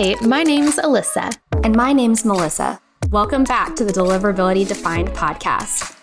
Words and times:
Hi, 0.00 0.14
my 0.24 0.44
name's 0.44 0.76
Alyssa. 0.76 1.36
And 1.64 1.74
my 1.74 1.92
name's 1.92 2.24
Melissa. 2.24 2.80
Welcome 3.10 3.42
back 3.42 3.74
to 3.74 3.84
the 3.84 3.92
Deliverability 3.92 4.64
Defined 4.68 5.08
podcast. 5.08 5.96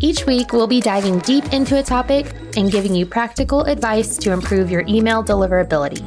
Each 0.00 0.26
week, 0.26 0.52
we'll 0.52 0.66
be 0.66 0.82
diving 0.82 1.20
deep 1.20 1.50
into 1.50 1.78
a 1.78 1.82
topic 1.82 2.30
and 2.58 2.70
giving 2.70 2.94
you 2.94 3.06
practical 3.06 3.62
advice 3.62 4.18
to 4.18 4.32
improve 4.32 4.70
your 4.70 4.84
email 4.86 5.24
deliverability. 5.24 6.04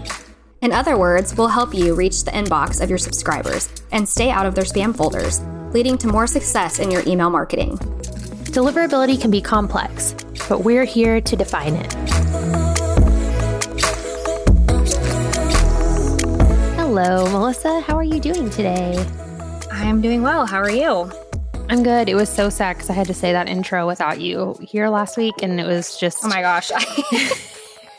In 0.62 0.72
other 0.72 1.00
words, 1.00 1.36
we'll 1.36 1.48
help 1.48 1.74
you 1.74 1.96
reach 1.96 2.26
the 2.26 2.30
inbox 2.30 2.80
of 2.80 2.90
your 2.90 3.00
subscribers 3.00 3.70
and 3.92 4.08
stay 4.08 4.30
out 4.30 4.46
of 4.46 4.54
their 4.54 4.64
spam 4.64 4.96
folders, 4.96 5.42
leading 5.74 5.98
to 5.98 6.08
more 6.10 6.28
success 6.28 6.78
in 6.78 6.92
your 6.92 7.02
email 7.08 7.32
marketing. 7.32 7.76
Deliverability 8.52 9.20
can 9.20 9.32
be 9.32 9.42
complex, 9.42 10.14
but 10.48 10.60
we're 10.60 10.86
here 10.86 11.20
to 11.20 11.36
define 11.36 11.74
it. 11.74 12.41
Hello, 16.94 17.24
Melissa. 17.32 17.80
How 17.80 17.96
are 17.96 18.04
you 18.04 18.20
doing 18.20 18.50
today? 18.50 18.98
I'm 19.72 20.02
doing 20.02 20.24
well. 20.24 20.46
How 20.46 20.58
are 20.58 20.70
you? 20.70 21.10
I'm 21.70 21.84
good. 21.84 22.10
It 22.10 22.16
was 22.16 22.28
so 22.28 22.50
sad 22.50 22.76
because 22.76 22.90
I 22.90 22.94
had 22.94 23.08
to 23.08 23.14
say 23.14 23.32
that 23.32 23.48
intro 23.48 23.88
without 23.88 24.20
you 24.20 24.58
here 24.60 24.90
last 24.90 25.16
week, 25.16 25.36
and 25.42 25.58
it 25.58 25.66
was 25.66 25.98
just 25.98 26.18
Oh 26.22 26.28
my 26.28 26.42
gosh. 26.42 26.70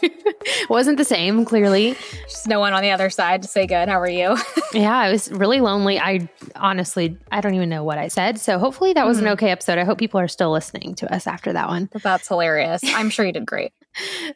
wasn't 0.69 0.99
the 0.99 1.07
same. 1.07 1.47
Clearly, 1.47 1.97
Just 2.25 2.47
no 2.47 2.61
one 2.61 2.75
on 2.75 2.83
the 2.83 2.91
other 2.91 3.09
side 3.09 3.41
to 3.41 3.49
say 3.49 3.67
good. 3.67 3.89
How 3.89 3.99
are 3.99 4.11
you? 4.11 4.37
yeah, 4.75 5.07
it 5.07 5.11
was 5.11 5.33
really 5.33 5.63
lonely. 5.63 5.99
I 5.99 6.29
honestly, 6.57 7.17
I 7.31 7.41
don't 7.41 7.55
even 7.55 7.71
know 7.71 7.85
what 7.85 7.97
I 7.97 8.09
said. 8.09 8.39
So 8.39 8.59
hopefully 8.59 8.93
that 8.93 9.07
was 9.07 9.17
an 9.17 9.25
mm-hmm. 9.25 9.33
okay 9.33 9.53
episode. 9.53 9.79
I 9.79 9.85
hope 9.85 9.97
people 9.97 10.21
are 10.21 10.29
still 10.29 10.53
listening 10.53 10.97
to 10.97 11.11
us 11.11 11.27
after 11.27 11.55
that 11.55 11.69
one. 11.69 11.89
That's 12.03 12.29
hilarious. 12.29 12.83
I'm 12.85 13.09
sure 13.09 13.25
you 13.25 13.33
did 13.33 13.47
great. 13.47 13.73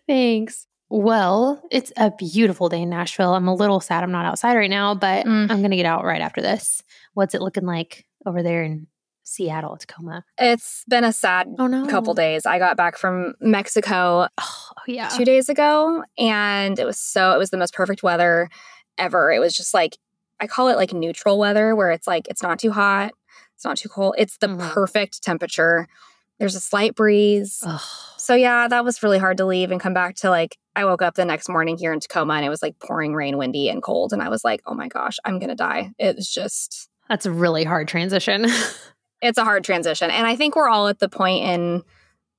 Thanks. 0.06 0.66
Well, 0.88 1.62
it's 1.70 1.92
a 1.96 2.10
beautiful 2.16 2.68
day 2.68 2.82
in 2.82 2.90
Nashville. 2.90 3.34
I'm 3.34 3.48
a 3.48 3.54
little 3.54 3.80
sad 3.80 4.04
I'm 4.04 4.12
not 4.12 4.24
outside 4.24 4.56
right 4.56 4.70
now, 4.70 4.94
but 4.94 5.26
Mm. 5.26 5.50
I'm 5.50 5.58
going 5.58 5.70
to 5.72 5.76
get 5.76 5.86
out 5.86 6.04
right 6.04 6.20
after 6.20 6.40
this. 6.40 6.82
What's 7.14 7.34
it 7.34 7.40
looking 7.42 7.64
like 7.66 8.06
over 8.24 8.42
there 8.42 8.62
in 8.62 8.86
Seattle, 9.24 9.76
Tacoma? 9.76 10.24
It's 10.38 10.84
been 10.88 11.02
a 11.02 11.12
sad 11.12 11.48
Oh 11.58 11.66
no. 11.66 11.86
couple 11.86 12.14
days. 12.14 12.46
I 12.46 12.58
got 12.60 12.76
back 12.76 12.96
from 12.96 13.34
Mexico 13.40 14.28
Oh, 14.38 14.70
yeah. 14.86 15.08
two 15.08 15.24
days 15.24 15.48
ago 15.48 16.04
and 16.16 16.78
it 16.78 16.84
was 16.84 16.98
so 16.98 17.32
it 17.32 17.38
was 17.38 17.50
the 17.50 17.56
most 17.56 17.74
perfect 17.74 18.04
weather 18.04 18.48
ever 18.98 19.32
it 19.32 19.40
was 19.40 19.54
just 19.56 19.74
like 19.74 19.96
i 20.40 20.46
call 20.46 20.68
it 20.68 20.76
like 20.76 20.92
neutral 20.92 21.38
weather 21.38 21.74
where 21.74 21.90
it's 21.90 22.06
like 22.06 22.28
it's 22.28 22.42
not 22.42 22.58
too 22.58 22.70
hot 22.70 23.10
it's 23.56 23.64
not 23.64 23.76
too 23.76 23.88
cold 23.88 24.14
it's 24.16 24.36
the 24.38 24.46
Mhm. 24.46 24.60
perfect 24.70 25.22
temperature 25.24 25.88
there's 26.38 26.54
a 26.54 26.60
slight 26.60 26.94
breeze 26.94 27.62
Ugh. 27.66 27.80
so 28.16 28.34
yeah 28.36 28.68
that 28.68 28.84
was 28.84 29.02
really 29.02 29.18
hard 29.18 29.36
to 29.38 29.44
leave 29.44 29.70
and 29.72 29.80
come 29.80 29.92
back 29.92 30.14
to 30.16 30.30
like 30.30 30.56
i 30.76 30.84
woke 30.84 31.02
up 31.02 31.14
the 31.14 31.24
next 31.24 31.48
morning 31.48 31.76
here 31.76 31.92
in 31.92 31.98
tacoma 31.98 32.34
and 32.34 32.44
it 32.44 32.48
was 32.50 32.62
like 32.62 32.78
pouring 32.78 33.14
rain 33.14 33.36
windy 33.36 33.68
and 33.68 33.82
cold 33.82 34.12
and 34.12 34.22
i 34.22 34.28
was 34.28 34.44
like 34.44 34.60
oh 34.66 34.74
my 34.74 34.86
gosh 34.86 35.16
i'm 35.24 35.38
gonna 35.40 35.56
die 35.56 35.90
it 35.98 36.14
was 36.14 36.30
just 36.32 36.88
That's 37.08 37.26
a 37.26 37.30
really 37.30 37.64
hard 37.64 37.88
transition. 37.88 38.46
it's 39.22 39.38
a 39.38 39.44
hard 39.44 39.64
transition. 39.64 40.10
And 40.10 40.26
I 40.26 40.36
think 40.36 40.56
we're 40.56 40.68
all 40.68 40.88
at 40.88 40.98
the 40.98 41.08
point 41.08 41.44
in 41.44 41.82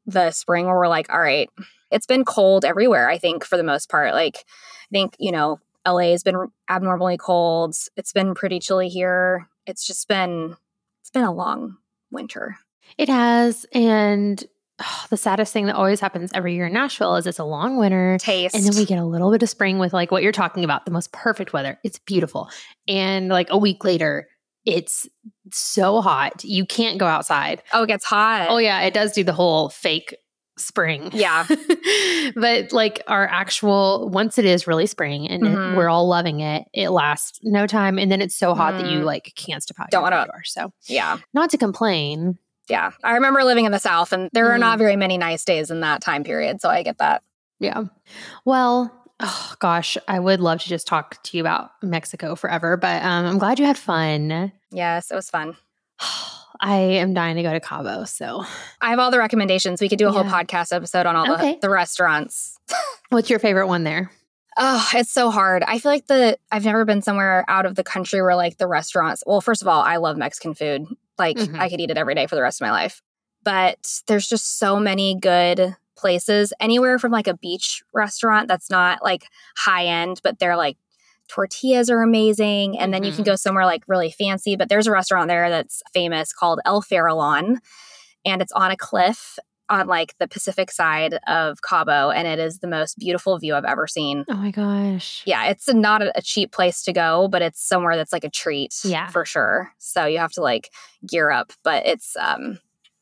the 0.05 0.31
spring 0.31 0.65
where 0.65 0.75
we're 0.75 0.87
like, 0.87 1.11
all 1.11 1.19
right, 1.21 1.49
it's 1.89 2.05
been 2.05 2.25
cold 2.25 2.65
everywhere, 2.65 3.09
I 3.09 3.17
think, 3.17 3.43
for 3.45 3.57
the 3.57 3.63
most 3.63 3.89
part. 3.89 4.13
Like, 4.13 4.35
I 4.37 4.91
think, 4.91 5.15
you 5.19 5.31
know, 5.31 5.59
LA 5.87 6.11
has 6.11 6.23
been 6.23 6.47
abnormally 6.69 7.17
cold. 7.17 7.75
It's 7.95 8.11
been 8.13 8.35
pretty 8.35 8.59
chilly 8.59 8.89
here. 8.89 9.47
It's 9.65 9.87
just 9.87 10.07
been, 10.07 10.57
it's 11.01 11.11
been 11.11 11.23
a 11.23 11.33
long 11.33 11.77
winter. 12.11 12.57
it 12.97 13.09
has. 13.09 13.65
And 13.73 14.43
oh, 14.81 15.05
the 15.09 15.17
saddest 15.17 15.53
thing 15.53 15.65
that 15.67 15.75
always 15.75 15.99
happens 15.99 16.31
every 16.33 16.53
year 16.55 16.67
in 16.67 16.73
Nashville 16.73 17.15
is 17.15 17.25
it's 17.27 17.39
a 17.39 17.43
long 17.43 17.77
winter. 17.77 18.17
Taste. 18.19 18.55
And 18.55 18.63
then 18.63 18.75
we 18.75 18.85
get 18.85 18.99
a 18.99 19.05
little 19.05 19.31
bit 19.31 19.43
of 19.43 19.49
spring 19.49 19.79
with 19.79 19.93
like 19.93 20.11
what 20.11 20.23
you're 20.23 20.31
talking 20.31 20.63
about, 20.63 20.85
the 20.85 20.91
most 20.91 21.11
perfect 21.11 21.53
weather. 21.53 21.79
It's 21.83 21.99
beautiful. 21.99 22.49
And 22.87 23.29
like 23.29 23.47
a 23.49 23.57
week 23.57 23.83
later, 23.83 24.27
it's 24.65 25.07
so 25.53 26.01
hot. 26.01 26.43
You 26.43 26.65
can't 26.65 26.99
go 26.99 27.05
outside. 27.05 27.63
oh, 27.73 27.83
it 27.83 27.87
gets 27.87 28.03
hot. 28.05 28.47
Oh, 28.49 28.57
yeah. 28.57 28.81
It 28.81 28.93
does 28.93 29.13
do 29.13 29.23
the 29.23 29.31
whole 29.33 29.69
fake 29.69 30.15
spring. 30.59 31.09
Yeah. 31.13 31.45
but 32.35 32.71
like 32.73 33.01
our 33.07 33.27
actual, 33.27 34.09
once 34.09 34.37
it 34.37 34.45
is 34.45 34.67
really 34.67 34.87
spring 34.87 35.27
and 35.29 35.45
it- 35.45 35.49
Mhm. 35.55 35.75
we're 35.77 35.89
all 35.89 36.07
loving 36.07 36.39
it, 36.39 36.65
it 36.73 36.89
lasts 36.89 37.39
no 37.43 37.67
time. 37.67 37.97
And 37.99 38.11
then 38.11 38.21
it's 38.21 38.35
so 38.37 38.55
hot 38.55 38.73
that 38.79 38.89
you 38.91 38.99
Mm. 39.01 39.05
like 39.05 39.33
can't 39.35 39.61
step 39.63 39.77
out 39.79 39.89
Don't 39.91 40.01
wanna- 40.03 40.25
So, 40.45 40.71
Yeah. 40.87 41.17
not 41.33 41.49
to 41.51 41.57
complain. 41.57 42.37
Yeah. 42.69 42.91
I 43.03 43.13
remember 43.13 43.43
living 43.43 43.65
in 43.65 43.71
the 43.71 43.79
South 43.79 44.11
and 44.13 44.29
there 44.33 44.51
are 44.51 44.57
Mhm. 44.57 44.61
not 44.61 44.77
very 44.77 44.95
many 44.95 45.17
nice 45.17 45.45
days 45.45 45.71
in 45.71 45.79
that 45.81 46.01
time 46.01 46.23
period. 46.23 46.61
So 46.61 46.69
I 46.69 46.83
get 46.83 46.97
that. 46.97 47.23
Yeah. 47.59 47.83
Well, 48.45 48.91
oh 49.19 49.53
gosh, 49.59 49.97
I 50.07 50.19
would 50.19 50.39
love 50.41 50.59
to 50.61 50.67
just 50.69 50.85
talk 50.87 51.21
to 51.23 51.37
you 51.37 51.41
about 51.41 51.71
Mexico 51.81 52.35
forever, 52.35 52.77
but 52.77 53.01
um, 53.03 53.25
I'm 53.25 53.37
glad 53.37 53.57
you 53.59 53.65
had 53.65 53.77
fun. 53.77 54.51
Yes, 54.71 55.11
it 55.11 55.15
was 55.15 55.29
fun. 55.29 55.55
I 56.59 56.75
am 56.77 57.13
dying 57.13 57.35
to 57.35 57.43
go 57.43 57.53
to 57.53 57.59
Cabo. 57.59 58.03
So, 58.05 58.43
I 58.81 58.89
have 58.89 58.97
all 58.99 59.11
the 59.11 59.19
recommendations. 59.19 59.79
We 59.79 59.89
could 59.89 59.99
do 59.99 60.07
a 60.07 60.11
whole 60.11 60.23
podcast 60.23 60.75
episode 60.75 61.05
on 61.05 61.15
all 61.15 61.31
Okay. 61.33 61.53
the, 61.53 61.59
the 61.61 61.69
restaurants. 61.69 62.57
what's 63.09 63.29
your 63.29 63.37
favorite 63.39 63.67
one 63.67 63.83
there? 63.83 64.09
Oh, 64.57 64.89
it's 64.95 65.11
so 65.11 65.29
hard. 65.29 65.61
I 65.61 65.77
feel 65.77 65.91
like 65.91 66.07
the 66.07 66.35
I've 66.51 66.65
never 66.65 66.83
been 66.83 67.03
somewhere 67.03 67.45
out 67.47 67.67
of 67.67 67.75
the 67.75 67.83
country 67.83 68.23
where 68.23 68.35
like 68.35 68.57
the 68.57 68.65
restaurants. 68.65 69.23
Well, 69.27 69.39
first 69.39 69.61
of 69.61 69.67
all, 69.67 69.81
I 69.81 69.97
love 69.97 70.17
Mexican 70.17 70.55
food. 70.55 70.87
Like 71.19 71.37
Mhm. 71.37 71.59
I 71.59 71.69
could 71.69 71.79
eat 71.79 71.91
it 71.91 71.97
every 71.97 72.15
day 72.15 72.27
for 72.27 72.35
the 72.35 72.41
rest 72.41 72.61
of 72.61 72.65
my 72.65 72.71
life. 72.71 73.01
But 73.43 74.01
there's 74.07 74.27
just 74.27 74.59
so 74.59 74.79
many 74.79 75.15
good 75.15 75.75
places. 75.95 76.53
Anywhere 76.59 76.99
from 76.99 77.11
like 77.11 77.27
a 77.27 77.35
beach 77.37 77.81
restaurant 77.93 78.47
that's 78.47 78.69
not 78.69 79.03
like 79.03 79.27
high 79.57 79.85
end, 79.85 80.19
but 80.23 80.39
they're 80.39 80.57
like 80.57 80.77
tortillas 81.27 81.89
are 81.89 82.01
amazing. 82.01 82.77
And 82.79 82.93
then 82.93 83.03
you 83.03 83.11
can 83.13 83.23
Mhm. 83.23 83.27
go 83.27 83.35
somewhere 83.35 83.65
like 83.65 83.83
really 83.87 84.11
fancy. 84.11 84.55
But 84.55 84.69
there's 84.69 84.87
a 84.87 84.91
restaurant 84.91 85.27
there 85.27 85.49
that's 85.49 85.81
famous 85.93 86.31
called 86.33 86.59
El 86.65 86.81
Farallon, 86.81 87.57
and 88.25 88.41
it's 88.41 88.51
on 88.53 88.71
a 88.71 88.77
cliff 88.77 89.37
on 89.69 89.87
like 89.87 90.15
the 90.19 90.27
Pacific 90.27 90.71
side 90.71 91.17
of 91.27 91.61
Cabo, 91.61 92.09
and 92.09 92.27
it 92.27 92.39
is 92.39 92.59
the 92.59 92.67
most 92.67 92.97
beautiful 92.97 93.37
view 93.37 93.55
I've 93.55 93.65
ever 93.65 93.87
seen. 93.87 94.25
Oh 94.29 94.35
my 94.35 94.51
gosh. 94.51 95.23
Yeah, 95.25 95.45
it's 95.47 95.67
not 95.73 96.01
a, 96.01 96.21
cheap 96.21 96.51
place 96.51 96.83
to 96.83 96.93
go, 96.93 97.27
but 97.27 97.41
it's 97.41 97.61
somewhere 97.65 97.95
that's 97.95 98.13
like 98.13 98.23
a 98.23 98.29
treat, 98.29 98.73
Yeah. 98.83 99.07
for 99.07 99.25
sure. 99.25 99.71
So 99.77 100.05
you 100.05 100.19
have 100.19 100.31
to 100.33 100.41
like 100.41 100.69
gear 101.07 101.29
up, 101.31 101.51
but 101.63 101.85
it's 101.85 102.15
um, 102.19 102.59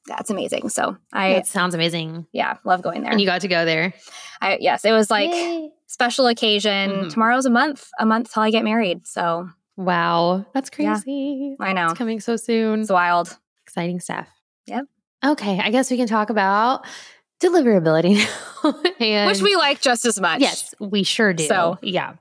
yeah, 0.08 0.18
it's 0.20 0.30
amazing. 0.30 0.70
So 0.70 0.98
I 1.14 1.34
That 1.34 1.48
sounds 1.48 1.74
amazing. 1.76 2.28
yeah 2.32 2.58
love 2.64 2.82
going 2.82 3.02
there. 3.02 3.12
And 3.12 3.20
you 3.20 3.26
got 3.28 3.42
to 3.42 3.48
go 3.48 3.66
there. 3.66 3.94
I 4.42 4.58
yes, 4.60 4.86
it 4.86 4.92
was 4.92 5.10
like 5.10 5.32
Yay. 5.32 5.70
special 5.88 6.28
occasion. 6.28 6.92
Mhm. 6.92 7.12
Tomorrow's 7.12 7.46
a 7.46 7.50
month, 7.50 7.88
a 8.00 8.06
month 8.06 8.32
till 8.34 8.44
I 8.44 8.52
get 8.52 8.64
married. 8.64 9.08
So 9.08 9.50
Wow. 9.78 10.46
That's 10.54 10.70
Yeah. 10.78 10.94
crazy. 10.94 11.58
I 11.60 11.74
know 11.74 11.86
It's 11.88 11.98
coming 11.98 12.20
so 12.20 12.36
soon. 12.38 12.82
it's 12.82 12.92
wild. 12.92 13.38
Exciting 13.66 14.00
stuff. 14.00 14.28
Yep. 14.68 14.86
Okay. 15.26 15.60
I 15.60 15.72
guess 15.72 15.90
we 15.92 15.98
can 15.98 16.08
talk 16.08 16.30
about 16.30 16.86
deliverability 17.42 18.18
now. 18.64 18.74
and 19.00 19.28
Which 19.32 19.42
we 19.42 19.56
like 19.56 19.82
just 19.82 20.06
as 20.06 20.20
much. 20.20 20.42
Yes, 20.42 20.74
we 20.80 21.04
sure 21.04 21.34
do. 21.34 21.46
So- 21.46 21.78
yeah. 21.82 22.16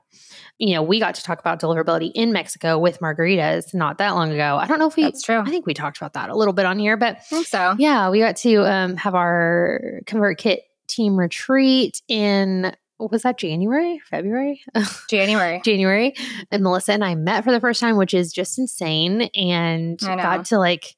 You 0.57 0.75
know, 0.75 0.83
we 0.83 1.01
got 1.01 1.15
to 1.15 1.21
talk 1.23 1.41
about 1.41 1.59
deliverability 1.59 2.11
in 2.15 2.31
Mexico 2.31 2.77
with 2.79 3.01
margaritas 3.01 3.73
not 3.73 3.97
that 3.97 4.11
long 4.11 4.31
ago. 4.31 4.55
I 4.55 4.67
don't 4.67 4.79
know 4.79 4.87
if 4.87 4.95
we, 4.95 5.03
that's 5.03 5.21
true. 5.21 5.39
I 5.39 5.49
think 5.49 5.65
we 5.65 5.73
talked 5.73 5.97
about 5.97 6.13
that 6.13 6.29
a 6.29 6.35
little 6.35 6.53
bit 6.53 6.65
on 6.65 6.79
here, 6.79 6.95
but 6.95 7.17
I 7.17 7.19
think 7.19 7.47
so. 7.47 7.75
yeah, 7.77 8.09
we 8.09 8.19
got 8.19 8.37
to 8.37 8.63
um, 8.65 8.95
have 8.95 9.15
our 9.15 9.81
ConvertKit 10.05 10.59
team 10.87 11.17
retreat 11.19 12.01
in, 12.07 12.73
was 12.99 13.23
that, 13.23 13.37
January, 13.37 13.99
February? 14.09 14.61
January. 15.09 15.59
January. 15.65 16.13
And 16.51 16.63
Melissa 16.63 16.93
and 16.93 17.03
I 17.03 17.15
met 17.15 17.43
for 17.43 17.51
the 17.51 17.59
first 17.59 17.81
time, 17.81 17.97
which 17.97 18.13
is 18.13 18.31
just 18.31 18.57
insane. 18.57 19.23
And 19.35 19.99
I 20.07 20.15
got 20.15 20.45
to 20.45 20.57
like 20.57 20.95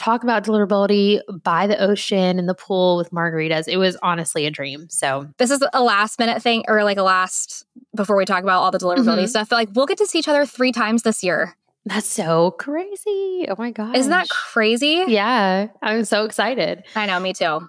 talk 0.00 0.22
about 0.22 0.44
deliverability 0.44 1.20
by 1.44 1.66
the 1.66 1.78
ocean 1.78 2.38
in 2.38 2.46
the 2.46 2.54
pool 2.54 2.96
with 2.96 3.10
margaritas. 3.10 3.68
It 3.68 3.76
was 3.76 3.96
honestly 4.02 4.46
a 4.46 4.50
dream. 4.50 4.88
So 4.88 5.28
This 5.38 5.50
is 5.50 5.62
a 5.72 5.82
last 5.82 6.18
minute 6.18 6.42
thing, 6.42 6.64
or 6.68 6.82
like 6.84 6.96
a 6.96 7.02
last 7.02 7.66
before 7.94 8.16
we 8.16 8.24
talk 8.24 8.42
about 8.42 8.62
all 8.62 8.70
the 8.70 8.78
deliverability 8.78 9.24
Mhm. 9.24 9.28
stuff. 9.28 9.48
But 9.50 9.56
like 9.56 9.68
we'll 9.74 9.86
get 9.86 9.98
to 9.98 10.06
see 10.06 10.18
each 10.18 10.28
other 10.28 10.46
three 10.46 10.72
times 10.72 11.02
this 11.02 11.22
year. 11.22 11.54
that's 11.86 12.06
so 12.06 12.50
crazy. 12.52 13.46
Oh 13.48 13.54
my 13.58 13.70
God. 13.70 13.96
Isn't 13.96 14.10
that 14.10 14.28
crazy? 14.28 15.04
Yeah, 15.08 15.68
I'm 15.82 16.04
so 16.04 16.24
excited. 16.24 16.82
I 16.94 17.06
know, 17.06 17.18
me 17.20 17.32
too. 17.32 17.68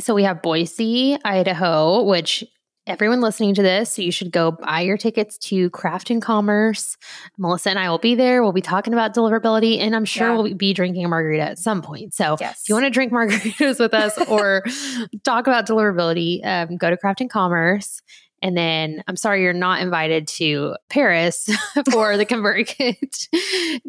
So 0.00 0.12
we 0.12 0.24
have 0.24 0.42
Boise, 0.42 1.16
Idaho, 1.24 2.02
which 2.02 2.42
everyone 2.86 3.20
listening 3.20 3.54
to 3.54 3.62
this, 3.62 3.98
you 3.98 4.12
should 4.12 4.30
go 4.30 4.52
buy 4.52 4.80
your 4.82 4.96
tickets 4.96 5.38
to 5.38 5.70
Craft 5.70 6.10
and 6.10 6.20
Commerce. 6.20 6.96
Melissa 7.38 7.70
and 7.70 7.78
I 7.78 7.88
will 7.88 7.98
be 7.98 8.14
there. 8.14 8.42
We'll 8.42 8.52
be 8.52 8.60
talking 8.60 8.92
about 8.92 9.14
deliverability, 9.14 9.78
and 9.80 9.96
I'm 9.96 10.04
sure 10.04 10.28
Yeah. 10.28 10.36
we'll 10.36 10.54
be 10.54 10.72
drinking 10.74 11.04
a 11.04 11.08
margarita 11.08 11.42
at 11.42 11.58
some 11.58 11.80
point. 11.82 12.14
So 12.14 12.36
Yes. 12.40 12.62
if 12.62 12.68
you 12.68 12.74
want 12.74 12.84
to 12.86 12.90
drink 12.90 13.12
margaritas 13.12 13.78
with 13.80 13.94
us 13.94 14.18
or 14.28 14.62
talk 15.24 15.46
about 15.46 15.66
deliverability, 15.66 16.44
um, 16.44 16.76
go 16.76 16.90
to 16.90 16.96
Craft 16.96 17.22
and 17.22 17.30
Commerce. 17.30 18.02
And 18.42 18.54
then 18.54 19.02
I'm 19.08 19.16
sorry 19.16 19.42
you're 19.42 19.54
not 19.54 19.80
invited 19.80 20.28
to 20.28 20.76
Paris 20.90 21.48
for 21.90 22.18
the 22.18 22.26
ConvertKit 22.26 23.28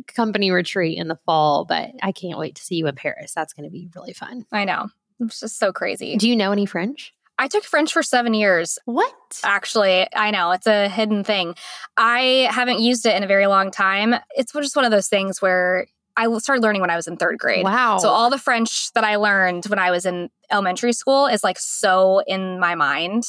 company 0.15 0.49
retreat 0.51 0.97
in 0.97 1.09
the 1.09 1.17
fall, 1.25 1.65
but 1.65 1.91
I 2.01 2.13
can't 2.13 2.39
wait 2.39 2.55
to 2.55 2.63
see 2.63 2.75
you 2.75 2.87
in 2.87 2.95
Paris. 2.95 3.33
That's 3.33 3.51
going 3.51 3.65
to 3.67 3.69
be 3.69 3.89
really 3.93 4.13
fun. 4.13 4.45
I 4.53 4.63
know. 4.63 4.87
It's 5.19 5.41
just 5.41 5.59
so 5.59 5.73
crazy. 5.73 6.15
Do 6.15 6.29
you 6.29 6.37
know 6.37 6.53
any 6.53 6.65
French? 6.65 7.13
I 7.37 7.47
took 7.47 7.63
French 7.63 7.91
for 7.91 8.01
seven 8.01 8.33
years. 8.33 8.79
What? 8.85 9.13
Actually, 9.43 10.07
I 10.15 10.31
know 10.31 10.51
it's 10.51 10.67
a 10.67 10.87
hidden 10.87 11.23
thing. 11.23 11.55
I 11.97 12.47
haven't 12.49 12.79
used 12.79 13.05
it 13.05 13.15
in 13.15 13.23
a 13.23 13.27
very 13.27 13.47
long 13.47 13.71
time. 13.71 14.15
It's 14.35 14.53
just 14.53 14.75
one 14.75 14.85
of 14.85 14.91
those 14.91 15.07
things 15.07 15.41
where 15.41 15.87
I 16.17 16.33
started 16.37 16.61
learning 16.63 16.81
when 16.81 16.89
I 16.89 16.95
was 16.95 17.07
in 17.07 17.17
third 17.17 17.37
grade. 17.37 17.65
Wow. 17.65 17.97
So 17.97 18.07
all 18.07 18.29
the 18.29 18.37
French 18.37 18.91
that 18.93 19.03
I 19.03 19.17
learned 19.17 19.65
when 19.65 19.79
I 19.79 19.91
was 19.91 20.05
in 20.05 20.29
elementary 20.49 20.93
school 20.93 21.27
is 21.27 21.43
like 21.43 21.59
so 21.59 22.19
in 22.25 22.59
my 22.59 22.75
mind. 22.75 23.25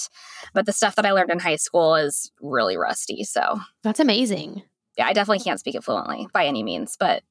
But 0.54 0.66
the 0.66 0.72
stuff 0.72 0.94
that 0.96 1.06
I 1.06 1.10
learned 1.10 1.30
in 1.30 1.40
high 1.40 1.56
school 1.56 1.96
is 1.96 2.30
really 2.40 2.76
rusty. 2.76 3.24
So 3.24 3.60
That's 3.82 3.98
amazing. 3.98 4.62
yeah, 4.96 5.06
I 5.06 5.12
definitely 5.12 5.42
can't 5.42 5.58
speak 5.58 5.74
it 5.74 5.82
fluently 5.82 6.28
by 6.32 6.46
any 6.46 6.62
means, 6.62 6.96
but 6.98 7.22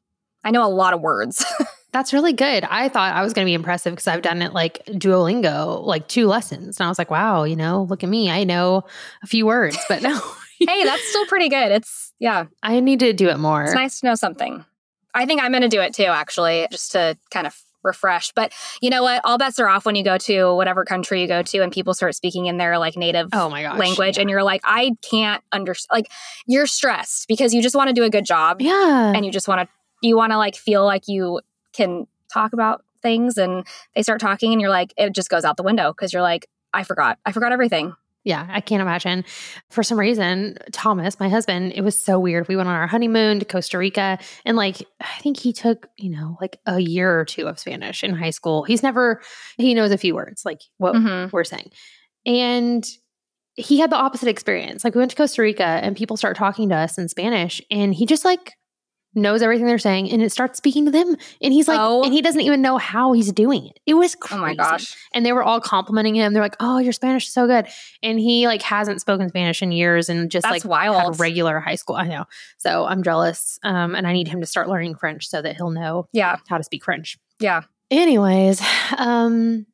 I 0.44 0.52
know 0.52 0.66
a 0.66 0.70
lot 0.70 0.94
of 0.94 1.02
words. 1.02 1.44
That's 1.96 2.12
really 2.12 2.34
good. 2.34 2.66
I 2.66 2.90
thought 2.90 3.16
I 3.16 3.22
was 3.22 3.32
going 3.32 3.46
to 3.46 3.50
be 3.50 3.54
impressive 3.54 3.94
because 3.94 4.06
I've 4.06 4.22
done 4.22 4.42
it 4.42 4.52
like 4.52 4.86
Duolingo, 4.88 5.82
like 5.86 6.10
two 6.10 6.28
lessons. 6.28 6.78
And 6.78 6.86
I 6.86 6.90
was 6.90 6.98
like, 7.00 7.10
wow, 7.10 7.46
you 7.46 7.56
know, 7.56 7.84
look 7.90 8.04
at 8.04 8.10
me. 8.10 8.30
I 8.30 8.44
know 8.44 8.84
a 9.24 9.28
few 9.28 9.46
words, 9.46 9.78
but 9.88 10.02
no. 10.02 10.20
hey, 10.60 10.84
that's 10.84 11.08
still 11.08 11.26
pretty 11.28 11.48
good. 11.48 11.72
It's, 11.72 12.12
yeah, 12.20 12.48
I 12.62 12.82
need 12.82 13.00
to 13.00 13.14
do 13.14 13.30
it 13.30 13.40
more. 13.40 13.64
it's 13.64 13.74
nice 13.74 14.02
to 14.02 14.08
know 14.08 14.16
something. 14.16 14.66
I 15.14 15.26
think 15.26 15.42
I'm 15.42 15.54
going 15.54 15.62
to 15.62 15.70
do 15.70 15.80
it 15.80 15.94
too, 15.94 16.04
actually, 16.04 16.68
just 16.70 16.92
to 16.92 17.18
kind 17.32 17.48
of 17.48 17.56
refresh. 17.82 18.34
But 18.34 18.52
you 18.82 18.90
know 18.90 19.02
what? 19.02 19.22
All 19.24 19.38
bets 19.38 19.58
are 19.60 19.70
off 19.70 19.86
when 19.86 19.96
you 19.96 20.04
go 20.04 20.18
to 20.18 20.54
whatever 20.54 20.84
country 20.84 21.22
you 21.22 21.30
go 21.30 21.44
to 21.44 21.60
and 21.60 21.72
people 21.72 21.94
start 21.94 22.14
speaking 22.14 22.48
in 22.48 22.58
their 22.58 22.78
like 22.78 22.98
native 22.98 23.30
Oh 23.32 23.50
my 23.50 23.62
gosh. 23.62 23.80
language 23.80 24.18
and 24.18 24.30
you're 24.30 24.44
like, 24.44 24.60
I 24.66 24.92
can't 25.10 25.42
understand. 25.54 25.96
Like, 25.98 26.12
you're 26.46 26.68
stressed 26.68 27.30
because 27.30 27.54
you 27.54 27.62
just 27.62 27.74
want 27.74 27.88
to 27.88 27.94
do 27.94 28.04
a 28.04 28.10
good 28.10 28.26
job 28.26 28.62
Yeah. 28.62 29.14
and 29.16 29.26
you 29.26 29.32
just 29.32 29.48
want 29.48 29.62
to, 29.62 29.68
you 30.06 30.18
want 30.18 30.34
to 30.34 30.38
like 30.38 30.58
feel 30.58 30.84
like 30.84 31.04
you 31.08 31.40
can 31.76 32.08
talk 32.34 32.54
about 32.54 32.84
things 33.02 33.38
and 33.38 33.66
they 33.96 34.02
start 34.02 34.20
talking 34.20 34.52
and 34.52 34.60
you're 34.62 34.70
like, 34.70 34.94
it 34.98 35.14
just 35.14 35.30
goes 35.30 35.46
out 35.46 35.58
the 35.58 35.64
window 35.64 35.92
because 35.92 36.12
you're 36.14 36.22
like, 36.22 36.48
I 36.74 36.84
forgot. 36.84 37.20
I 37.26 37.32
forgot 37.32 37.52
everything. 37.52 37.94
Yeah, 38.24 38.48
I 38.50 38.60
can't 38.60 38.82
imagine. 38.82 39.24
For 39.70 39.84
some 39.84 40.00
reason, 40.00 40.58
Thomas, 40.72 41.20
my 41.20 41.30
husband, 41.30 41.74
it 41.76 41.82
was 41.82 42.02
so 42.02 42.20
weird. 42.20 42.48
We 42.48 42.56
went 42.56 42.68
on 42.68 42.74
our 42.74 42.88
honeymoon 42.88 43.38
to 43.38 43.46
Costa 43.46 43.78
Rica 43.78 44.18
and 44.46 44.58
like 44.58 44.78
I 45.00 45.20
think 45.22 45.38
he 45.40 45.54
took, 45.54 45.88
you 45.98 46.10
know, 46.10 46.36
like 46.42 46.58
a 46.66 46.80
year 46.80 47.20
or 47.20 47.24
two 47.26 47.48
of 47.48 47.60
Spanish 47.60 48.04
in 48.04 48.16
high 48.16 48.32
school. 48.32 48.64
He's 48.64 48.82
never 48.82 49.22
he 49.58 49.76
knows 49.76 49.92
a 49.92 49.98
few 50.00 50.16
words, 50.16 50.44
like 50.44 50.62
what 50.78 50.96
Mhm. 50.96 51.32
we're 51.32 51.44
saying. 51.44 51.70
And 52.26 52.84
he 53.54 53.80
had 53.80 53.92
the 53.92 53.96
opposite 53.96 54.28
experience. 54.28 54.84
Like 54.84 54.96
we 54.96 55.00
went 55.00 55.12
to 55.12 55.18
Costa 55.18 55.42
Rica 55.44 55.64
and 55.64 55.96
people 55.96 56.18
start 56.18 56.36
talking 56.36 56.70
to 56.70 56.76
us 56.76 56.98
in 56.98 57.08
Spanish 57.08 57.62
and 57.70 57.94
he 57.94 58.06
just 58.08 58.26
like 58.26 58.54
knows 59.16 59.42
everything 59.42 59.66
they're 59.66 59.78
saying 59.78 60.12
and 60.12 60.22
it 60.22 60.32
starts 60.32 60.58
speaking 60.58 60.86
to 60.86 60.92
them 60.92 61.16
and 61.42 61.54
he's 61.54 61.68
like 61.68 61.80
Oh. 61.80 62.04
and 62.04 62.14
he 62.14 62.22
doesn't 62.22 62.42
even 62.42 62.62
know 62.62 62.78
how 62.78 63.14
he's 63.14 63.32
doing 63.32 63.66
it. 63.68 63.80
It 63.86 63.94
was 63.96 64.16
Oh 64.32 64.38
my 64.38 64.54
gosh. 64.56 64.96
and 65.14 65.26
they 65.26 65.32
were 65.34 65.44
all 65.44 65.60
complimenting 65.62 66.16
him. 66.16 66.34
They're 66.34 66.44
like, 66.44 66.58
"Oh, 66.60 66.78
your 66.80 66.94
Spanish 66.94 67.28
is 67.28 67.34
so 67.34 67.48
good," 67.48 67.68
and 68.04 68.20
he 68.20 68.46
like 68.48 68.62
hasn't 68.62 69.02
spoken 69.02 69.30
Spanish 69.30 69.62
in 69.62 69.72
years 69.72 70.10
and 70.10 70.30
just 70.30 70.44
That's 70.44 70.64
like 70.64 70.66
wild. 70.66 71.20
regular 71.20 71.60
high 71.60 71.76
school. 71.76 71.96
I 71.96 72.08
know, 72.08 72.26
so 72.58 72.86
I'm 72.86 73.04
jealous, 73.04 73.58
um, 73.64 73.96
and 73.96 74.06
I 74.06 74.14
need 74.14 74.28
him 74.28 74.42
to 74.42 74.46
start 74.48 74.68
learning 74.70 74.96
French 74.96 75.28
so 75.28 75.42
that 75.42 75.56
he'll 75.56 75.72
know 75.72 76.08
Yeah. 76.14 76.38
how 76.48 76.58
to 76.58 76.64
speak 76.64 76.84
French. 76.84 77.18
Yeah. 77.40 77.62
Anyways, 77.92 78.62
um, 78.98 79.66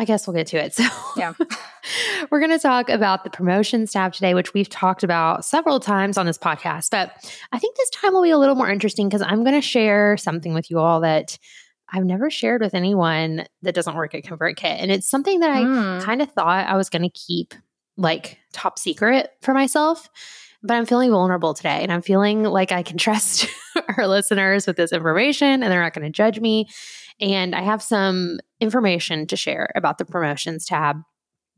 I 0.00 0.04
guess 0.06 0.26
we'll 0.26 0.34
get 0.34 0.46
to 0.48 0.56
it. 0.56 0.74
So 0.80 0.84
Yeah. 1.16 1.34
we're 2.30 2.40
going 2.40 2.50
to 2.52 2.58
talk 2.58 2.88
about 2.88 3.24
the 3.24 3.30
promotions 3.30 3.92
tab 3.92 4.12
today, 4.12 4.34
which 4.34 4.54
we've 4.54 4.68
talked 4.68 5.02
about 5.02 5.44
several 5.44 5.78
times 5.80 6.16
on 6.18 6.26
this 6.26 6.38
podcast. 6.38 6.90
But 6.90 7.10
I 7.52 7.58
think 7.58 7.76
this 7.76 7.90
time 7.90 8.12
will 8.14 8.22
be 8.22 8.30
a 8.30 8.38
little 8.38 8.54
more 8.54 8.70
interesting 8.70 9.08
because 9.08 9.22
I'm 9.22 9.44
going 9.44 9.54
to 9.54 9.60
share 9.60 10.16
something 10.16 10.54
with 10.54 10.70
you 10.70 10.78
all 10.78 11.00
that 11.00 11.38
I've 11.92 12.04
never 12.04 12.30
shared 12.30 12.60
with 12.62 12.74
anyone 12.74 13.44
that 13.62 13.74
doesn't 13.74 13.94
work 13.96 14.14
at 14.14 14.22
ConvertKit. 14.24 14.64
And 14.64 14.90
it's 14.90 15.08
something 15.08 15.40
that 15.40 15.50
I 15.50 15.62
Mm. 15.62 16.02
kind 16.02 16.22
of 16.22 16.30
thought 16.32 16.66
I 16.66 16.76
was 16.76 16.88
going 16.88 17.02
to 17.02 17.10
keep 17.10 17.52
like 17.96 18.38
top 18.52 18.78
secret 18.78 19.30
for 19.42 19.52
myself. 19.52 20.08
But 20.62 20.74
I'm 20.74 20.86
feeling 20.86 21.10
vulnerable 21.10 21.54
today 21.54 21.82
and 21.82 21.90
I'm 21.92 22.02
feeling 22.02 22.42
like 22.44 22.72
I 22.72 22.82
can 22.82 22.96
trust 23.06 23.46
our 23.96 24.06
listeners 24.06 24.66
with 24.66 24.76
this 24.76 24.92
information 24.92 25.62
and 25.62 25.72
they're 25.72 25.82
not 25.82 25.94
going 25.94 26.04
to 26.06 26.10
judge 26.12 26.40
me. 26.40 26.68
And 27.20 27.54
I 27.54 27.62
have 27.62 27.82
some 27.82 28.40
information 28.60 29.26
to 29.28 29.36
share 29.36 29.70
about 29.74 29.98
the 29.98 30.04
promotions 30.04 30.64
tab. 30.66 30.96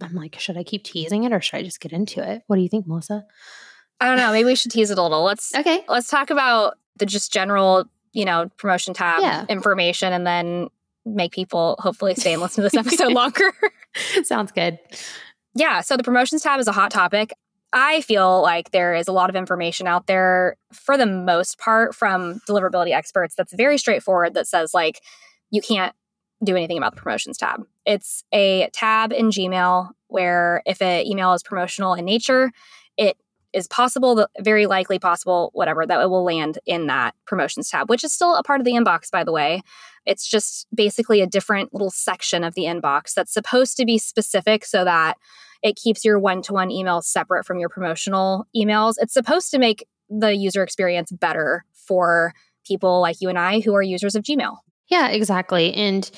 I'm 0.01 0.15
like, 0.15 0.39
should 0.39 0.57
I 0.57 0.65
keep 0.65 0.85
teasing 0.85 1.25
it 1.25 1.33
or 1.33 1.41
should 1.41 1.57
I 1.59 1.63
just 1.63 1.81
get 1.81 1.93
into 1.93 2.21
it? 2.29 2.43
What 2.49 2.57
do 2.57 2.63
you 2.63 2.69
think, 2.69 2.87
Melissa? 2.87 3.25
I 4.01 4.07
don't 4.07 4.17
know. 4.17 4.33
Maybe 4.33 4.47
we 4.47 4.57
should 4.57 4.73
tease 4.73 4.91
it 4.91 4.99
a 4.99 5.03
little. 5.03 5.23
Let's 5.23 5.55
Okay. 5.55 5.85
let's 5.89 6.09
talk 6.09 6.31
about 6.31 6.75
the 6.97 7.07
just 7.07 7.33
general, 7.33 7.85
you 8.13 8.25
know, 8.25 8.51
promotion 8.57 8.95
tab 8.95 9.21
Yeah. 9.23 9.45
information 9.49 10.13
and 10.13 10.27
then 10.27 10.69
make 11.07 11.33
people 11.33 11.77
hopefully 11.79 12.15
stay 12.17 12.33
and 12.33 12.43
listen 12.43 12.63
to 12.65 12.69
this 12.71 12.77
episode 12.87 13.13
longer. 13.13 13.53
Sounds 14.25 14.51
good. 14.53 14.79
yeah, 15.55 15.81
so 15.83 15.97
the 15.97 16.03
promotions 16.03 16.43
tab 16.43 16.59
is 16.59 16.67
a 16.67 16.73
hot 16.73 16.91
topic. 16.91 17.33
I 17.73 18.03
feel 18.03 18.43
like 18.43 18.71
there 18.73 18.95
is 18.95 19.09
a 19.09 19.13
lot 19.13 19.31
of 19.31 19.37
information 19.37 19.87
out 19.87 20.07
there 20.07 20.57
for 20.73 20.99
the 20.99 21.07
most 21.07 21.59
part 21.59 21.95
from 21.95 22.41
deliverability 22.49 22.93
experts 22.93 23.35
that's 23.35 23.55
very 23.55 23.79
straightforward 23.79 24.35
that 24.35 24.47
says 24.47 24.75
like 24.75 25.01
you 25.53 25.63
can't 25.63 25.95
do 26.43 26.57
anything 26.57 26.79
about 26.79 26.97
the 26.97 27.01
promotions 27.01 27.39
tab. 27.39 27.63
It's 27.87 28.25
a 28.33 28.69
tab 28.73 29.13
in 29.13 29.29
Gmail 29.29 29.91
where 30.09 30.63
if 30.67 30.83
an 30.83 31.07
email 31.07 31.33
is 31.35 31.43
promotional 31.45 31.95
in 31.95 32.05
nature, 32.05 32.51
it 32.97 33.17
is 33.53 33.69
possible, 33.69 34.27
very 34.41 34.67
likely 34.67 34.99
possible, 34.99 35.51
whatever, 35.53 35.87
that 35.87 36.01
it 36.01 36.09
will 36.09 36.25
land 36.25 36.59
in 36.67 36.87
that 36.87 37.15
promotions 37.27 37.71
tab, 37.71 37.89
which 37.89 38.03
is 38.03 38.13
still 38.13 38.35
a 38.35 38.43
part 38.43 38.61
of 38.61 38.65
the 38.65 38.73
inbox, 38.73 39.11
by 39.11 39.23
the 39.23 39.33
way. 39.33 39.63
It's 40.07 40.27
just 40.27 40.67
basically 40.75 41.21
a 41.21 41.27
different 41.27 41.73
little 41.73 41.91
section 41.91 42.45
of 42.45 42.55
the 42.55 42.63
inbox 42.63 43.15
that's 43.15 43.33
supposed 43.33 43.77
to 43.77 43.85
be 43.85 43.99
specific 43.99 44.65
so 44.65 44.85
that 44.85 45.17
it 45.63 45.77
keeps 45.77 46.05
your 46.05 46.19
one 46.19 46.43
to 46.43 46.53
one 46.55 46.71
emails 46.71 47.05
separate 47.05 47.47
from 47.47 47.59
your 47.59 47.69
promotional 47.69 48.47
emails. 48.57 48.95
It's 48.99 49.15
supposed 49.15 49.51
to 49.53 49.59
make 49.59 49.87
the 50.09 50.35
user 50.35 50.63
experience 50.63 51.13
better 51.13 51.65
for 51.73 52.35
people 52.67 53.01
like 53.01 53.21
you 53.21 53.29
and 53.29 53.39
I 53.39 53.61
who 53.61 53.75
are 53.75 53.83
users 53.83 54.15
of 54.15 54.25
Gmail. 54.25 54.57
Yeah, 54.89 55.09
exactly. 55.09 55.73
And 55.75 56.11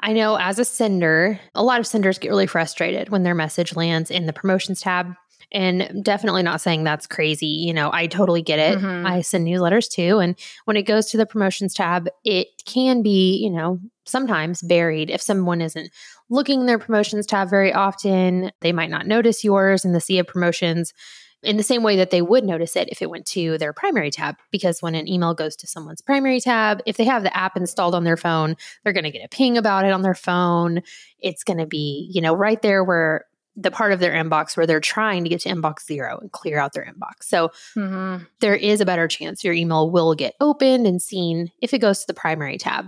I 0.00 0.12
know 0.12 0.36
as 0.36 0.58
a 0.58 0.64
sender, 0.64 1.40
a 1.54 1.62
lot 1.62 1.80
of 1.80 1.86
senders 1.86 2.18
get 2.18 2.28
really 2.28 2.46
frustrated 2.46 3.08
when 3.08 3.22
their 3.22 3.34
message 3.34 3.76
lands 3.76 4.10
in 4.10 4.26
the 4.26 4.32
promotions 4.32 4.80
tab. 4.80 5.14
And 5.52 6.02
definitely 6.02 6.42
not 6.42 6.60
saying 6.60 6.82
that's 6.82 7.06
crazy. 7.06 7.46
You 7.46 7.72
know, 7.72 7.90
I 7.92 8.08
totally 8.08 8.42
get 8.42 8.58
it. 8.58 8.78
Mhm. 8.78 9.06
I 9.06 9.20
send 9.20 9.46
newsletters 9.46 9.88
too. 9.88 10.18
And 10.18 10.34
when 10.64 10.76
it 10.76 10.82
goes 10.82 11.06
to 11.10 11.16
the 11.16 11.24
promotions 11.24 11.72
tab, 11.72 12.08
it 12.24 12.48
can 12.66 13.00
be, 13.00 13.36
you 13.36 13.50
know, 13.50 13.78
sometimes 14.04 14.60
buried. 14.62 15.08
If 15.08 15.22
someone 15.22 15.60
isn't 15.60 15.90
looking 16.30 16.60
in 16.60 16.66
their 16.66 16.80
promotions 16.80 17.26
tab 17.26 17.48
very 17.48 17.72
often, 17.72 18.50
they 18.60 18.72
might 18.72 18.90
not 18.90 19.06
notice 19.06 19.44
yours 19.44 19.84
in 19.84 19.92
the 19.92 20.00
sea 20.00 20.18
of 20.18 20.26
promotions 20.26 20.92
in 21.42 21.56
the 21.56 21.62
same 21.62 21.82
way 21.82 21.96
that 21.96 22.10
they 22.10 22.22
would 22.22 22.44
notice 22.44 22.76
it 22.76 22.88
if 22.90 23.02
it 23.02 23.10
went 23.10 23.26
to 23.26 23.56
their 23.58 23.72
primary 23.72 24.10
tab. 24.10 24.36
Because 24.50 24.82
when 24.82 24.94
an 24.94 25.06
email 25.08 25.34
goes 25.34 25.54
to 25.56 25.66
someone's 25.66 26.00
primary 26.00 26.40
tab, 26.40 26.80
if 26.86 26.96
they 26.96 27.04
have 27.04 27.22
the 27.22 27.36
app 27.36 27.56
installed 27.56 27.94
on 27.94 28.04
their 28.04 28.16
phone, 28.16 28.56
they're 28.82 28.92
going 28.92 29.04
to 29.04 29.10
get 29.10 29.24
a 29.24 29.28
ping 29.28 29.56
about 29.58 29.84
it 29.84 29.92
on 29.92 30.02
their 30.02 30.14
phone. 30.14 30.82
It's 31.20 31.44
going 31.44 31.58
to 31.58 31.66
be, 31.66 32.10
you 32.12 32.20
know, 32.20 32.34
right 32.34 32.60
there 32.62 32.82
where 32.82 33.26
the 33.58 33.70
part 33.70 33.92
of 33.92 34.00
their 34.00 34.12
inbox 34.12 34.54
where 34.56 34.66
they're 34.66 34.80
trying 34.80 35.22
to 35.24 35.30
get 35.30 35.40
to 35.40 35.48
inbox 35.48 35.84
zero 35.86 36.18
and 36.20 36.30
clear 36.32 36.58
out 36.58 36.72
their 36.74 36.84
inbox. 36.84 37.22
So 37.22 37.50
Mm-hmm. 37.74 38.24
there 38.40 38.54
is 38.56 38.80
a 38.80 38.86
better 38.86 39.08
chance 39.08 39.42
your 39.44 39.54
email 39.54 39.90
will 39.90 40.14
get 40.14 40.34
opened 40.40 40.86
and 40.86 41.00
seen 41.00 41.50
if 41.62 41.72
it 41.72 41.78
goes 41.78 42.00
to 42.00 42.06
the 42.06 42.14
primary 42.14 42.58
tab. 42.58 42.86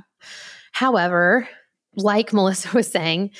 However, 0.72 1.48
like 1.94 2.32
Melissa 2.34 2.74
was 2.74 2.88
saying, 2.90 3.30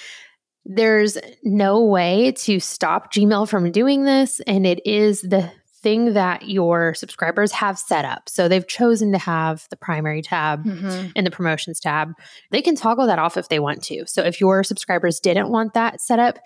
there's 0.65 1.17
no 1.43 1.85
way 1.85 2.33
to 2.33 2.61
stop 2.61 3.12
Gmail 3.12 3.49
from 3.49 3.73
doing 3.73 4.05
this. 4.05 4.41
And 4.47 4.67
it 4.67 4.85
is 4.87 5.23
the 5.23 5.50
thing 5.81 6.15
that 6.15 6.49
your 6.49 6.93
subscribers 6.95 7.53
have 7.53 7.79
set 7.79 8.05
up. 8.05 8.29
So 8.29 8.49
they've 8.49 8.67
chosen 8.67 9.12
to 9.12 9.19
have 9.19 9.67
the 9.71 9.77
primary 9.77 10.23
tab 10.23 10.65
Mm-hmm. 10.65 11.11
in 11.15 11.25
the 11.25 11.31
promotions 11.31 11.79
tab. 11.81 12.12
They 12.50 12.62
can 12.62 12.75
toggle 12.75 13.07
that 13.07 13.19
off 13.21 13.37
if 13.37 13.49
they 13.49 13.61
want 13.61 13.83
to. 13.85 14.05
So 14.07 14.23
if 14.23 14.41
your 14.41 14.65
subscribers 14.65 15.21
didn't 15.21 15.50
want 15.50 15.75
that 15.75 16.00
set 16.00 16.19
up, 16.19 16.41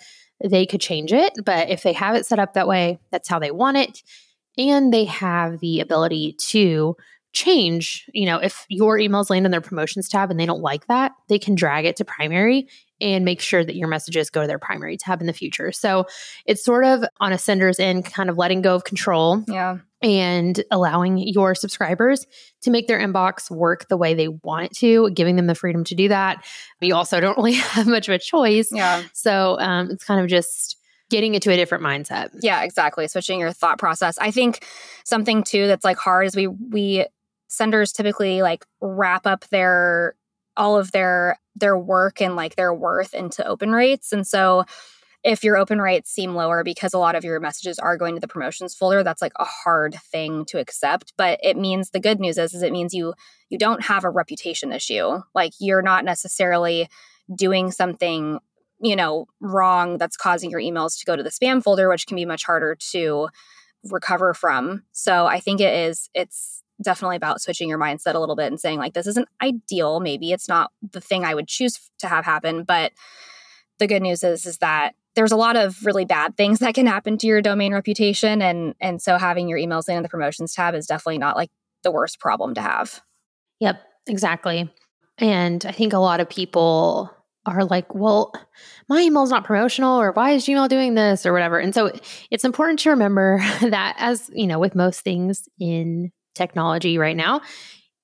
they 0.44 0.66
could 0.66 0.80
change 0.80 1.12
it. 1.12 1.32
But 1.44 1.70
if 1.70 1.82
they 1.82 1.94
have 1.94 2.14
it 2.14 2.26
set 2.26 2.38
up 2.38 2.54
that 2.54 2.68
way, 2.68 3.00
that's 3.10 3.28
how 3.28 3.38
they 3.38 3.50
want 3.50 3.78
it. 3.78 4.02
And 4.58 4.92
they 4.92 5.06
have 5.06 5.60
the 5.60 5.80
ability 5.80 6.36
to 6.48 6.96
change, 7.32 8.04
you 8.12 8.26
know, 8.26 8.36
if 8.36 8.66
your 8.68 8.98
emails 8.98 9.30
land 9.30 9.46
in 9.46 9.52
their 9.52 9.62
promotions 9.62 10.08
tab 10.08 10.30
and 10.30 10.38
they 10.38 10.44
don't 10.44 10.60
like 10.60 10.86
that, 10.88 11.12
they 11.28 11.38
can 11.38 11.54
drag 11.54 11.86
it 11.86 11.96
to 11.96 12.04
primary 12.04 12.68
and 13.02 13.24
make 13.24 13.40
sure 13.40 13.64
that 13.64 13.74
your 13.76 13.88
messages 13.88 14.30
go 14.30 14.40
to 14.40 14.46
their 14.46 14.58
primary 14.58 14.96
tab 14.96 15.20
in 15.20 15.26
the 15.26 15.32
future. 15.32 15.72
So 15.72 16.06
it's 16.46 16.64
sort 16.64 16.84
of 16.84 17.04
on 17.20 17.32
a 17.32 17.38
sender's 17.38 17.78
end, 17.80 18.04
kind 18.06 18.30
of 18.30 18.38
letting 18.38 18.62
go 18.62 18.74
of 18.76 18.84
control 18.84 19.44
Yeah. 19.48 19.78
and 20.00 20.62
allowing 20.70 21.18
your 21.18 21.54
subscribers 21.54 22.26
to 22.62 22.70
make 22.70 22.86
their 22.86 23.00
inbox 23.00 23.50
work 23.50 23.88
the 23.88 23.96
way 23.96 24.14
they 24.14 24.28
want 24.28 24.66
it 24.66 24.76
to, 24.78 25.10
giving 25.10 25.36
them 25.36 25.48
the 25.48 25.54
freedom 25.54 25.84
to 25.84 25.94
do 25.94 26.08
that. 26.08 26.44
You 26.80 26.94
also 26.94 27.20
don't 27.20 27.36
really 27.36 27.52
have 27.74 27.86
much 27.88 28.08
of 28.08 28.14
a 28.14 28.18
choice. 28.18 28.68
Yeah. 28.72 29.02
So 29.12 29.58
um, 29.58 29.90
it's 29.90 30.04
kind 30.04 30.20
of 30.20 30.28
just 30.28 30.76
getting 31.10 31.34
it 31.34 31.42
to 31.42 31.50
a 31.52 31.56
different 31.56 31.84
mindset. 31.84 32.30
Yeah, 32.40 32.62
exactly. 32.62 33.06
Switching 33.08 33.40
your 33.40 33.52
thought 33.52 33.78
process. 33.78 34.16
I 34.18 34.30
think 34.30 34.64
something 35.04 35.42
too 35.42 35.66
that's 35.66 35.84
like 35.84 35.98
hard 35.98 36.26
is 36.26 36.34
we 36.36 36.46
we 36.46 37.04
senders 37.48 37.92
typically 37.92 38.40
like 38.40 38.64
wrap 38.80 39.26
up 39.26 39.44
their 39.50 40.14
all 40.56 40.78
of 40.78 40.90
their 40.92 41.38
their 41.54 41.78
work 41.78 42.20
and 42.20 42.36
like 42.36 42.56
their 42.56 42.72
worth 42.72 43.14
into 43.14 43.46
open 43.46 43.72
rates. 43.72 44.12
And 44.12 44.26
so 44.26 44.64
if 45.24 45.44
your 45.44 45.56
open 45.56 45.80
rates 45.80 46.10
seem 46.10 46.34
lower 46.34 46.64
because 46.64 46.94
a 46.94 46.98
lot 46.98 47.14
of 47.14 47.24
your 47.24 47.38
messages 47.38 47.78
are 47.78 47.96
going 47.96 48.14
to 48.14 48.20
the 48.20 48.28
promotions 48.28 48.74
folder, 48.74 49.04
that's 49.04 49.22
like 49.22 49.32
a 49.38 49.44
hard 49.44 49.94
thing 50.10 50.44
to 50.46 50.58
accept. 50.58 51.12
But 51.16 51.38
it 51.42 51.56
means 51.56 51.90
the 51.90 52.00
good 52.00 52.18
news 52.18 52.38
is, 52.38 52.54
is 52.54 52.62
it 52.62 52.72
means 52.72 52.92
you 52.92 53.14
you 53.48 53.58
don't 53.58 53.84
have 53.84 54.04
a 54.04 54.10
reputation 54.10 54.72
issue. 54.72 55.20
Like 55.34 55.52
you're 55.60 55.82
not 55.82 56.04
necessarily 56.04 56.88
doing 57.34 57.70
something 57.70 58.40
you 58.80 58.96
know 58.96 59.26
wrong 59.40 59.96
that's 59.96 60.16
causing 60.16 60.50
your 60.50 60.60
emails 60.60 60.98
to 60.98 61.06
go 61.06 61.14
to 61.14 61.22
the 61.22 61.30
spam 61.30 61.62
folder 61.62 61.88
which 61.88 62.06
can 62.06 62.16
be 62.16 62.24
much 62.24 62.44
harder 62.44 62.76
to 62.90 63.28
recover 63.84 64.34
from 64.34 64.82
so 64.90 65.24
i 65.26 65.38
think 65.38 65.60
it 65.60 65.72
is 65.72 66.10
it's 66.14 66.61
definitely 66.82 67.16
about 67.16 67.40
switching 67.40 67.68
your 67.68 67.78
mindset 67.78 68.14
a 68.14 68.18
little 68.18 68.36
bit 68.36 68.46
and 68.46 68.60
saying 68.60 68.78
like 68.78 68.94
this 68.94 69.06
isn't 69.06 69.28
ideal. 69.42 70.00
Maybe 70.00 70.32
it's 70.32 70.48
not 70.48 70.70
the 70.90 71.00
thing 71.00 71.24
i 71.24 71.34
would 71.34 71.48
choose 71.48 71.90
to 71.98 72.08
have 72.08 72.24
happen 72.24 72.64
but 72.64 72.92
the 73.78 73.86
good 73.86 74.02
news 74.02 74.22
is 74.22 74.46
is 74.46 74.58
that 74.58 74.94
there's 75.14 75.32
a 75.32 75.36
lot 75.36 75.56
of 75.56 75.84
really 75.84 76.04
bad 76.04 76.36
things 76.36 76.60
that 76.60 76.74
can 76.74 76.86
happen 76.86 77.18
to 77.18 77.26
your 77.26 77.42
domain 77.42 77.72
reputation 77.72 78.42
and 78.42 78.74
and 78.80 79.00
so 79.00 79.18
having 79.18 79.48
your 79.48 79.58
emails 79.58 79.88
in 79.88 80.02
the 80.02 80.08
promotions 80.08 80.54
tab 80.54 80.74
is 80.74 80.86
definitely 80.86 81.18
not 81.18 81.36
like 81.36 81.50
the 81.82 81.90
worst 81.90 82.20
problem 82.20 82.54
to 82.54 82.60
have. 82.60 83.02
Yep 83.60 83.80
exactly. 84.06 84.72
And 85.18 85.64
i 85.66 85.72
think 85.72 85.92
a 85.92 85.98
lot 85.98 86.20
of 86.20 86.28
people 86.28 87.10
are 87.44 87.64
like, 87.64 87.92
well, 87.92 88.32
my 88.88 89.00
email's 89.00 89.30
not 89.30 89.44
promotional, 89.44 90.00
or 90.00 90.12
why 90.12 90.30
is 90.30 90.46
Gmail 90.46 90.68
doing 90.68 90.94
this, 90.94 91.26
or 91.26 91.32
whatever. 91.32 91.58
And 91.58 91.74
so 91.74 91.90
it's 92.30 92.44
important 92.44 92.78
to 92.80 92.90
remember 92.90 93.38
that, 93.60 93.96
as 93.98 94.30
you 94.32 94.46
know, 94.46 94.60
with 94.60 94.76
most 94.76 95.00
things 95.00 95.48
in 95.58 96.12
technology 96.34 96.98
right 96.98 97.16
now, 97.16 97.40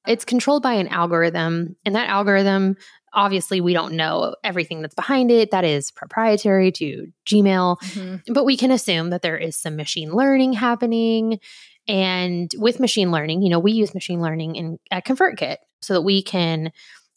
it's 0.06 0.24
controlled 0.24 0.62
by 0.62 0.74
an 0.74 0.88
algorithm. 0.88 1.76
And 1.84 1.94
that 1.94 2.08
algorithm, 2.08 2.76
obviously, 3.12 3.60
we 3.60 3.72
don't 3.72 3.94
know 3.94 4.34
everything 4.42 4.80
that's 4.80 4.94
behind 4.94 5.30
it. 5.30 5.50
That 5.50 5.64
is 5.64 5.90
proprietary 5.90 6.72
to 6.72 7.08
Gmail. 7.26 7.78
Mm-hmm. 7.78 8.32
But 8.32 8.44
we 8.44 8.56
can 8.56 8.70
assume 8.70 9.10
that 9.10 9.22
there 9.22 9.36
is 9.36 9.56
some 9.56 9.76
machine 9.76 10.12
learning 10.12 10.54
happening. 10.54 11.40
And 11.86 12.50
with 12.56 12.80
machine 12.80 13.10
learning, 13.10 13.42
you 13.42 13.50
know, 13.50 13.58
we 13.58 13.72
use 13.72 13.94
machine 13.94 14.20
learning 14.20 14.56
in 14.56 14.78
at 14.90 15.06
ConvertKit 15.06 15.56
so 15.80 15.94
that 15.94 16.02
we 16.02 16.22
can 16.22 16.70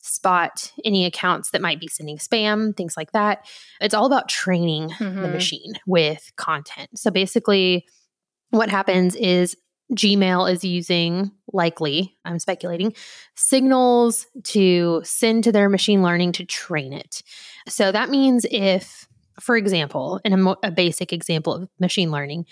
spot 0.03 0.71
any 0.83 1.05
accounts 1.05 1.51
that 1.51 1.61
might 1.61 1.79
be 1.79 1.87
sending 1.87 2.17
spam, 2.17 2.75
things 2.75 2.95
like 2.97 3.11
that. 3.11 3.45
It's 3.79 3.93
all 3.93 4.05
about 4.05 4.29
training 4.29 4.89
mm-hmm. 4.89 5.21
the 5.21 5.27
machine 5.27 5.73
with 5.85 6.31
content. 6.37 6.89
So 6.95 7.11
basically, 7.11 7.85
what 8.49 8.69
happens 8.69 9.15
is 9.15 9.55
Gmail 9.93 10.51
is 10.51 10.63
using, 10.63 11.31
likely, 11.51 12.15
I'm 12.23 12.39
speculating, 12.39 12.93
signals 13.35 14.25
to 14.45 15.01
send 15.03 15.43
to 15.43 15.51
their 15.51 15.69
machine 15.69 16.01
learning 16.01 16.33
to 16.33 16.45
train 16.45 16.93
it. 16.93 17.21
So 17.67 17.91
that 17.91 18.09
means 18.09 18.45
if, 18.49 19.07
for 19.39 19.57
example, 19.57 20.21
in 20.23 20.33
a, 20.33 20.37
mo- 20.37 20.57
a 20.63 20.71
basic 20.71 21.11
example 21.11 21.53
of 21.53 21.69
machine 21.79 22.11
learning, 22.11 22.45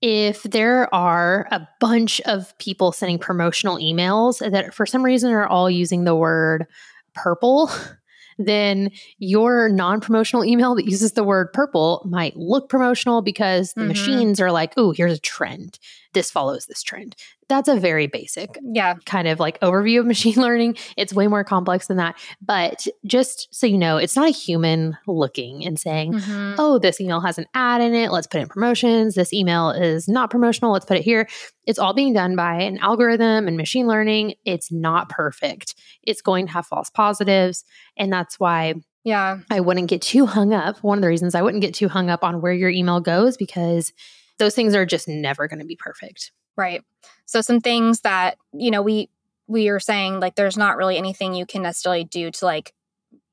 if 0.00 0.42
there 0.42 0.92
are 0.92 1.46
a 1.50 1.68
bunch 1.78 2.20
of 2.22 2.56
people 2.58 2.90
sending 2.90 3.18
promotional 3.18 3.76
emails 3.76 4.38
that 4.50 4.74
for 4.74 4.84
some 4.84 5.02
reason 5.02 5.30
are 5.30 5.46
all 5.46 5.70
using 5.70 6.04
the 6.04 6.16
word 6.16 6.66
purple, 7.14 7.70
then 8.38 8.90
your 9.18 9.68
non 9.68 10.00
promotional 10.00 10.44
email 10.44 10.74
that 10.74 10.88
uses 10.88 11.12
the 11.12 11.24
word 11.24 11.52
purple 11.52 12.02
might 12.08 12.36
look 12.36 12.68
promotional 12.68 13.22
because 13.22 13.72
the 13.72 13.80
mm-hmm. 13.80 13.88
machines 13.88 14.40
are 14.40 14.52
like, 14.52 14.74
oh, 14.76 14.92
here's 14.92 15.12
a 15.12 15.20
trend. 15.20 15.78
This 16.12 16.30
follows 16.30 16.66
this 16.66 16.82
trend 16.82 17.16
that's 17.52 17.68
a 17.68 17.76
very 17.78 18.06
basic 18.06 18.58
yeah. 18.62 18.94
kind 19.04 19.28
of 19.28 19.38
like 19.38 19.60
overview 19.60 20.00
of 20.00 20.06
machine 20.14 20.36
learning. 20.36 20.76
It's 20.96 21.12
way 21.12 21.26
more 21.26 21.44
complex 21.44 21.86
than 21.86 21.98
that. 21.98 22.18
But 22.40 22.86
just 23.04 23.54
so 23.54 23.66
you 23.66 23.76
know 23.76 23.98
it's 23.98 24.16
not 24.16 24.28
a 24.28 24.32
human 24.32 24.96
looking 25.06 25.64
and 25.66 25.78
saying 25.78 26.14
mm-hmm. 26.14 26.54
oh 26.58 26.78
this 26.78 27.00
email 27.00 27.20
has 27.20 27.38
an 27.38 27.46
ad 27.54 27.82
in 27.82 27.94
it. 27.94 28.10
Let's 28.10 28.26
put 28.26 28.40
in 28.40 28.48
promotions. 28.48 29.14
This 29.14 29.32
email 29.32 29.70
is 29.70 30.08
not 30.08 30.30
promotional. 30.30 30.72
Let's 30.72 30.86
put 30.86 30.96
it 30.96 31.04
here. 31.04 31.28
It's 31.66 31.78
all 31.78 31.92
being 31.92 32.14
done 32.14 32.36
by 32.36 32.62
an 32.62 32.78
algorithm 32.78 33.46
and 33.46 33.56
machine 33.56 33.86
learning. 33.86 34.34
It's 34.44 34.72
not 34.72 35.08
perfect. 35.10 35.74
It's 36.02 36.22
going 36.22 36.46
to 36.46 36.52
have 36.52 36.66
false 36.66 36.90
positives. 36.90 37.64
And 37.96 38.12
that's 38.12 38.40
why 38.40 38.74
yeah. 39.04 39.38
I 39.50 39.60
wouldn't 39.60 39.90
get 39.90 40.00
too 40.00 40.26
hung 40.26 40.54
up. 40.54 40.78
One 40.78 40.98
of 40.98 41.02
the 41.02 41.08
reasons 41.08 41.34
i 41.34 41.42
wouldn't 41.42 41.60
get 41.60 41.74
too 41.74 41.88
hung 41.88 42.08
up 42.08 42.24
on 42.24 42.40
where 42.40 42.52
your 42.52 42.70
email 42.70 43.00
goes 43.00 43.36
because 43.36 43.92
those 44.38 44.54
things 44.54 44.74
are 44.74 44.86
just 44.86 45.06
never 45.06 45.48
going 45.48 45.58
to 45.58 45.66
be 45.66 45.76
perfect 45.76 46.32
Right. 46.56 46.82
So 47.26 47.40
some 47.40 47.60
things 47.60 48.00
that, 48.00 48.36
you 48.52 48.70
know, 48.70 48.82
we 48.82 49.08
we 49.48 49.68
are 49.68 49.80
saying 49.80 50.20
like 50.20 50.34
there's 50.34 50.56
not 50.56 50.76
really 50.76 50.96
anything 50.96 51.34
you 51.34 51.46
can 51.46 51.62
necessarily 51.62 52.04
do 52.04 52.30
to 52.30 52.44
like 52.44 52.72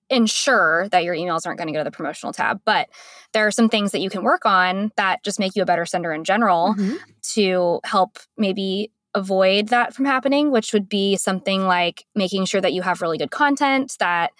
ensure 0.09 0.89
that 0.89 1.03
your 1.03 1.15
emails 1.15 1.45
aren't 1.45 1.57
going 1.57 1.67
to 1.67 1.73
go 1.73 1.79
to 1.79 1.83
the 1.83 1.91
promotional 1.91 2.33
tab, 2.33 2.59
but 2.65 2.89
there 3.31 3.45
are 3.45 3.51
some 3.51 3.69
things 3.69 3.91
that 3.91 3.99
you 3.99 4.09
can 4.09 4.23
work 4.23 4.45
on 4.45 4.91
that 4.95 5.23
just 5.23 5.39
make 5.39 5.55
you 5.55 5.61
a 5.61 5.67
better 5.67 5.85
sender 5.85 6.11
in 6.11 6.23
general 6.23 6.73
mm-hmm. 6.77 6.95
to 7.21 7.79
help 7.83 8.17
maybe 8.37 8.91
avoid 9.15 9.67
that 9.67 9.93
from 9.93 10.05
happening, 10.05 10.51
which 10.51 10.73
would 10.73 10.89
be 10.89 11.15
something 11.15 11.65
like 11.65 12.05
making 12.15 12.45
sure 12.45 12.61
that 12.61 12.73
you 12.73 12.81
have 12.81 13.01
really 13.01 13.17
good 13.17 13.31
content 13.31 13.95
that 13.99 14.31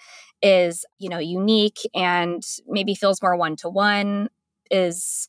is, 0.42 0.84
you 0.98 1.08
know, 1.08 1.18
unique 1.18 1.78
and 1.94 2.42
maybe 2.66 2.94
feels 2.94 3.22
more 3.22 3.36
one 3.36 3.56
to 3.56 3.68
one 3.68 4.28
is 4.70 5.28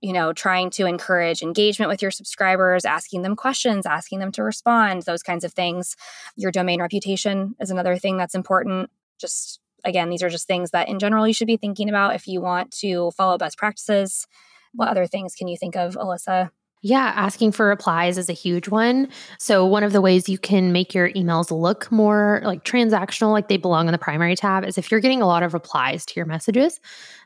you 0.00 0.12
know, 0.12 0.32
trying 0.32 0.70
to 0.70 0.86
encourage 0.86 1.42
engagement 1.42 1.90
with 1.90 2.00
your 2.00 2.10
subscribers, 2.10 2.84
asking 2.84 3.22
them 3.22 3.36
questions, 3.36 3.86
asking 3.86 4.18
them 4.18 4.32
to 4.32 4.42
respond, 4.42 5.02
those 5.02 5.22
kinds 5.22 5.44
of 5.44 5.52
things. 5.52 5.96
Your 6.36 6.50
domain 6.50 6.80
reputation 6.80 7.54
is 7.60 7.70
another 7.70 7.96
thing 7.96 8.16
that's 8.16 8.34
important. 8.34 8.90
Just 9.18 9.60
again, 9.84 10.10
these 10.10 10.22
are 10.22 10.30
just 10.30 10.46
things 10.46 10.70
that 10.70 10.88
in 10.88 10.98
general 10.98 11.26
you 11.26 11.34
should 11.34 11.46
be 11.46 11.56
thinking 11.56 11.88
about 11.88 12.14
if 12.14 12.26
you 12.26 12.40
want 12.40 12.70
to 12.70 13.10
follow 13.12 13.38
best 13.38 13.58
practices. 13.58 14.26
What 14.72 14.88
other 14.88 15.06
things 15.06 15.34
can 15.34 15.48
you 15.48 15.56
think 15.56 15.76
of, 15.76 15.94
Alyssa? 15.94 16.50
Yeah, 16.82 17.12
asking 17.14 17.52
for 17.52 17.66
replies 17.66 18.16
is 18.16 18.30
a 18.30 18.34
huge 18.34 18.68
one. 18.68 19.08
So, 19.38 19.66
one 19.66 19.84
of 19.84 19.92
the 19.92 20.00
ways 20.00 20.30
you 20.30 20.38
can 20.38 20.72
make 20.72 20.94
your 20.94 21.10
emails 21.10 21.50
look 21.50 21.92
more 21.92 22.40
like 22.42 22.64
transactional, 22.64 23.32
like 23.32 23.48
they 23.48 23.58
belong 23.58 23.86
in 23.86 23.92
the 23.92 23.98
primary 23.98 24.34
tab, 24.34 24.64
is 24.64 24.78
if 24.78 24.90
you're 24.90 25.00
getting 25.00 25.20
a 25.20 25.26
lot 25.26 25.42
of 25.42 25.52
replies 25.52 26.06
to 26.06 26.14
your 26.16 26.24
messages, 26.24 26.80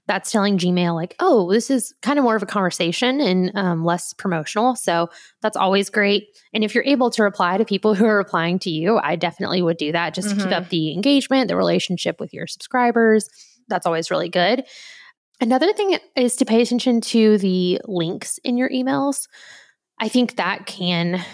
that's 0.07 0.31
telling 0.31 0.59
Gmail, 0.59 0.95
like, 0.95 1.15
oh, 1.19 1.51
this 1.51 1.71
is 1.71 1.95
kind 2.03 2.19
of 2.19 2.25
more 2.25 2.37
of 2.37 2.43
a 2.43 2.47
conversation 2.47 3.21
and 3.21 3.51
um, 3.55 3.85
less 3.85 4.13
promotional. 4.13 4.77
So, 4.77 5.09
that's 5.43 5.57
always 5.57 5.91
great. 5.91 6.29
And 6.53 6.63
if 6.63 6.75
you're 6.75 6.85
able 6.85 7.11
to 7.11 7.23
reply 7.23 7.57
to 7.57 7.65
people 7.65 7.95
who 7.97 8.05
are 8.05 8.17
replying 8.17 8.59
to 8.61 8.71
you, 8.71 8.99
I 8.99 9.17
definitely 9.17 9.63
would 9.63 9.77
do 9.77 9.93
that 9.93 10.15
just 10.15 10.29
mm-hmm. 10.29 10.39
to 10.39 10.45
keep 10.45 10.53
mm-hmm. 10.53 10.63
up 10.65 10.69
the 10.71 10.93
engagement, 10.93 11.49
the 11.49 11.57
relationship 11.57 12.21
with 12.21 12.33
your 12.33 12.47
subscribers. 12.47 13.29
That's 13.69 13.87
always 13.87 14.11
really 14.11 14.29
good. 14.29 14.65
Another 15.41 15.73
thing 15.73 15.99
is 16.17 16.37
to 16.37 16.45
pay 16.45 16.63
attention 16.63 17.01
to 17.01 17.39
the 17.39 17.81
links 17.85 18.39
in 18.45 18.57
your 18.57 18.71
emails. 18.71 19.27
I 19.99 20.09
think 20.09 20.37
that 20.37 20.67
can 20.67 21.25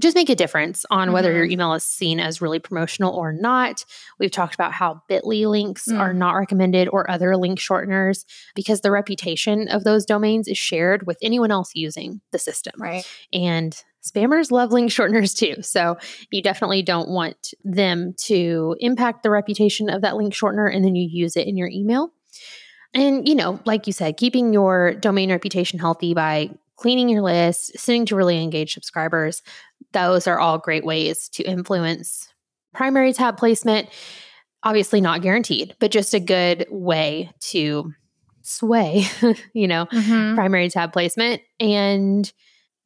just 0.00 0.14
make 0.14 0.28
a 0.28 0.34
difference 0.34 0.84
on 0.90 1.12
whether 1.12 1.32
your 1.32 1.44
mm-hmm. 1.44 1.52
email 1.52 1.74
is 1.74 1.84
seen 1.84 2.20
as 2.20 2.40
really 2.40 2.58
promotional 2.58 3.14
or 3.14 3.32
not. 3.32 3.84
We've 4.18 4.30
talked 4.30 4.54
about 4.54 4.72
how 4.72 5.02
Bitly 5.10 5.48
links 5.48 5.86
mm. 5.88 5.98
are 5.98 6.12
not 6.12 6.32
recommended 6.32 6.88
or 6.88 7.10
other 7.10 7.36
link 7.36 7.58
shorteners 7.58 8.24
because 8.54 8.80
the 8.80 8.90
reputation 8.90 9.68
of 9.68 9.84
those 9.84 10.04
domains 10.04 10.48
is 10.48 10.58
shared 10.58 11.06
with 11.06 11.18
anyone 11.22 11.50
else 11.50 11.70
using 11.74 12.20
the 12.32 12.38
system. 12.38 12.74
Right. 12.78 13.06
And 13.32 13.76
spammers 14.04 14.50
love 14.50 14.72
link 14.72 14.90
shorteners 14.90 15.36
too. 15.36 15.62
So 15.62 15.96
you 16.30 16.42
definitely 16.42 16.82
don't 16.82 17.08
want 17.08 17.54
them 17.64 18.14
to 18.24 18.76
impact 18.80 19.22
the 19.22 19.30
reputation 19.30 19.88
of 19.88 20.02
that 20.02 20.16
link 20.16 20.34
shortener 20.34 20.74
and 20.74 20.84
then 20.84 20.94
you 20.94 21.08
use 21.10 21.36
it 21.36 21.46
in 21.46 21.56
your 21.56 21.68
email. 21.68 22.12
And, 22.94 23.28
you 23.28 23.34
know, 23.34 23.60
like 23.66 23.86
you 23.86 23.92
said, 23.92 24.16
keeping 24.16 24.52
your 24.52 24.94
domain 24.94 25.30
reputation 25.30 25.78
healthy 25.78 26.14
by 26.14 26.50
cleaning 26.78 27.08
your 27.08 27.22
list, 27.22 27.78
sending 27.78 28.06
to 28.06 28.16
really 28.16 28.42
engaged 28.42 28.72
subscribers, 28.72 29.42
those 29.92 30.26
are 30.26 30.38
all 30.38 30.58
great 30.58 30.84
ways 30.84 31.28
to 31.30 31.42
influence 31.42 32.28
primary 32.74 33.12
tab 33.12 33.36
placement. 33.36 33.88
Obviously, 34.62 35.00
not 35.00 35.22
guaranteed, 35.22 35.74
but 35.78 35.90
just 35.90 36.14
a 36.14 36.20
good 36.20 36.66
way 36.70 37.30
to 37.40 37.92
sway, 38.42 39.04
you 39.52 39.68
know, 39.68 39.86
mm-hmm. 39.86 40.34
primary 40.34 40.68
tab 40.68 40.92
placement. 40.92 41.42
And 41.60 42.32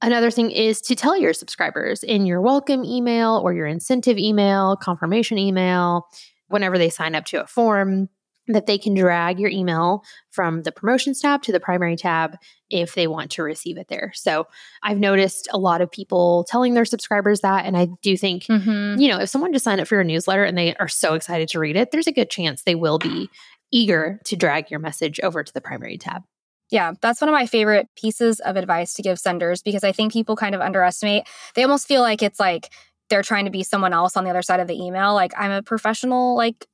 another 0.01 0.31
thing 0.31 0.51
is 0.51 0.81
to 0.83 0.95
tell 0.95 1.17
your 1.17 1.33
subscribers 1.33 2.03
in 2.03 2.27
your 2.27 2.41
welcome 2.41 2.85
email 2.85 3.41
or 3.43 3.53
your 3.53 3.67
incentive 3.67 4.19
email, 4.19 4.77
confirmation 4.77 5.39
email, 5.39 6.07
whenever 6.49 6.79
they 6.79 6.91
sign 6.91 7.15
up 7.15 7.25
to 7.27 7.43
a 7.43 7.47
form, 7.47 8.09
that 8.49 8.67
they 8.67 8.79
can 8.79 8.95
drag 8.95 9.39
your 9.39 9.51
email 9.51 10.03
from 10.31 10.63
the 10.63 10.73
promotions 10.73 11.21
tab 11.21 11.43
to 11.43 11.53
the 11.53 11.61
primary 11.61 11.97
tab 11.97 12.37
if 12.71 12.95
they 12.95 13.07
want 13.07 13.31
to 13.33 13.43
receive 13.43 13.79
it 13.79 13.89
there. 13.89 14.13
So 14.15 14.47
I've 14.83 14.99
noticed 14.99 15.49
a 15.53 15.59
lot 15.59 15.81
of 15.81 15.91
people 15.91 16.45
telling 16.49 16.75
their 16.75 16.85
subscribers 16.85 17.41
that. 17.41 17.67
And 17.67 17.77
I 17.77 17.89
do 18.03 18.17
think, 18.17 18.45
mm-hmm. 18.45 19.01
you 19.01 19.09
know, 19.09 19.21
if 19.21 19.29
someone 19.29 19.53
just 19.53 19.65
signed 19.65 19.81
up 19.81 19.87
for 19.87 19.95
your 19.95 20.05
newsletter 20.05 20.45
and 20.45 20.59
they 20.59 20.75
are 20.77 20.89
so 20.89 21.15
excited 21.15 21.49
to 21.51 21.59
read 21.59 21.77
it, 21.77 21.91
there's 21.91 22.07
a 22.07 22.13
good 22.13 22.31
chance 22.31 22.63
they 22.63 22.75
will 22.75 22.99
be 22.99 23.31
eager 23.71 24.21
to 24.25 24.37
drag 24.37 24.71
your 24.71 24.81
message 24.81 25.21
over 25.21 25.43
to 25.43 25.53
the 25.53 25.61
primary 25.61 25.99
tab. 25.99 26.23
Yeah, 26.71 26.93
that's 27.03 27.21
one 27.21 27.29
of 27.29 27.35
my 27.35 27.47
favorite 27.47 27.89
pieces 27.97 28.41
of 28.41 28.57
advice 28.57 28.95
to 28.95 29.03
give 29.03 29.19
senders 29.19 29.63
because 29.63 29.85
I 29.85 29.93
think 29.93 30.13
people 30.13 30.37
kind 30.37 30.55
of 30.55 30.63
underestimate. 30.63 31.25
They 31.55 31.63
almost 31.63 31.87
feel 31.87 32.01
like 32.01 32.23
it's 32.23 32.41
like 32.41 32.71
they're 33.11 33.23
trying 33.23 33.45
to 33.45 33.51
be 33.51 33.63
someone 33.63 33.93
else 33.93 34.17
on 34.17 34.25
the 34.25 34.31
other 34.31 34.41
side 34.41 34.59
of 34.59 34.69
the 34.69 34.83
email. 34.83 35.13
Like 35.13 35.33
I'm 35.37 35.51
a 35.51 35.63
professional 35.63 36.35
like 36.35 36.67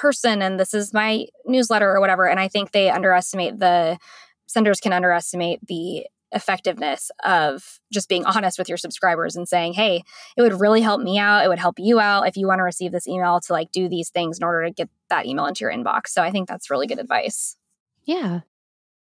person 0.00 0.40
and 0.40 0.58
this 0.58 0.72
is 0.72 0.94
my 0.94 1.26
newsletter 1.44 1.90
or 1.90 2.00
whatever. 2.00 2.26
And 2.26 2.40
I 2.40 2.48
think 2.48 2.72
they 2.72 2.88
underestimate 2.90 3.58
the 3.58 3.98
senders 4.46 4.80
can 4.80 4.92
underestimate 4.92 5.64
the 5.66 6.06
effectiveness 6.32 7.10
of 7.24 7.80
just 7.92 8.08
being 8.08 8.24
honest 8.24 8.58
with 8.58 8.68
your 8.68 8.78
subscribers 8.78 9.36
and 9.36 9.48
saying, 9.48 9.74
hey, 9.74 10.02
it 10.36 10.42
would 10.42 10.58
really 10.58 10.80
help 10.80 11.02
me 11.02 11.18
out. 11.18 11.44
It 11.44 11.48
would 11.48 11.58
help 11.58 11.78
you 11.78 12.00
out 12.00 12.26
if 12.26 12.36
you 12.36 12.46
want 12.46 12.60
to 12.60 12.64
receive 12.64 12.92
this 12.92 13.06
email 13.06 13.40
to 13.40 13.52
like 13.52 13.72
do 13.72 13.88
these 13.88 14.10
things 14.10 14.38
in 14.38 14.44
order 14.44 14.64
to 14.64 14.72
get 14.72 14.88
that 15.10 15.26
email 15.26 15.46
into 15.46 15.64
your 15.64 15.72
inbox. 15.72 16.08
So 16.08 16.22
I 16.22 16.30
think 16.30 16.48
that's 16.48 16.70
really 16.70 16.86
good 16.86 16.98
advice. 16.98 17.56
Yeah. 18.04 18.40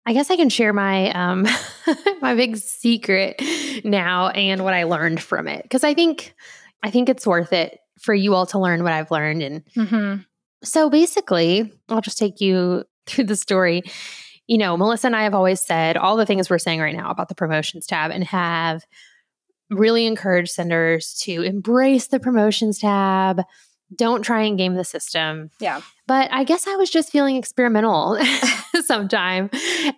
I 0.05 0.13
guess 0.13 0.29
I 0.29 0.35
can 0.35 0.49
share 0.49 0.71
my 0.71 1.11
um 1.11 1.47
my 2.21 2.35
big 2.35 2.57
secret 2.57 3.41
now 3.83 4.29
and 4.29 4.63
what 4.63 4.73
I 4.73 4.83
learned 4.83 5.21
from 5.21 5.47
it 5.47 5.63
because 5.63 5.83
I 5.83 5.93
think 5.93 6.35
I 6.83 6.91
think 6.91 7.09
it's 7.09 7.25
worth 7.25 7.53
it 7.53 7.79
for 7.99 8.13
you 8.13 8.35
all 8.35 8.45
to 8.47 8.59
learn 8.59 8.83
what 8.83 8.93
I've 8.93 9.11
learned 9.11 9.41
and 9.41 9.65
Mm-hmm. 9.75 10.21
So 10.65 10.89
basically 10.89 11.71
I'll 11.89 12.01
just 12.01 12.17
take 12.17 12.41
you 12.41 12.83
through 13.05 13.25
the 13.25 13.35
story 13.35 13.83
you 14.47 14.57
know, 14.57 14.77
Melissa 14.77 15.07
and 15.07 15.15
I 15.15 15.23
have 15.23 15.33
always 15.33 15.59
said 15.59 15.97
all 15.97 16.17
the 16.17 16.25
things 16.25 16.49
we're 16.49 16.59
saying 16.59 16.79
right 16.79 16.95
now 16.95 17.09
about 17.09 17.29
the 17.29 17.35
promotions 17.35 17.87
tab 17.87 18.11
and 18.11 18.23
have 18.25 18.83
really 19.69 20.05
encouraged 20.05 20.51
senders 20.51 21.15
to 21.23 21.41
embrace 21.41 22.07
the 22.07 22.19
promotions 22.19 22.79
tab. 22.79 23.41
Don't 23.95 24.21
try 24.21 24.43
and 24.43 24.57
game 24.57 24.75
the 24.75 24.83
system. 24.83 25.49
Yeah. 25.59 25.81
But 26.07 26.31
I 26.31 26.43
guess 26.43 26.67
I 26.67 26.75
was 26.75 26.89
just 26.89 27.11
feeling 27.11 27.35
experimental 27.35 28.19
sometime. 28.85 29.49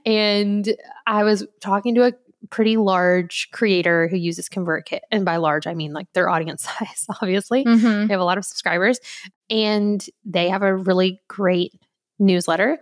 And 0.06 0.74
I 1.06 1.24
was 1.24 1.46
talking 1.62 1.96
to 1.96 2.08
a 2.08 2.14
pretty 2.50 2.78
large 2.78 3.50
creator 3.52 4.08
who 4.08 4.18
uses 4.18 4.50
ConvertKit. 4.50 5.00
And 5.12 5.26
by 5.26 5.38
large, 5.38 5.68
I 5.68 5.74
mean 5.74 5.94
like 5.94 6.08
their 6.14 6.30
audience 6.30 6.64
size, 6.80 7.06
obviously. 7.22 7.66
Mm-hmm. 7.66 8.08
They 8.08 8.14
have 8.14 8.22
a 8.22 8.26
lot 8.26 8.38
of 8.38 8.46
subscribers 8.46 9.00
and 9.50 10.06
they 10.26 10.50
have 10.50 10.64
a 10.64 10.76
really 10.76 11.22
great 11.28 11.74
newsletter. 12.20 12.80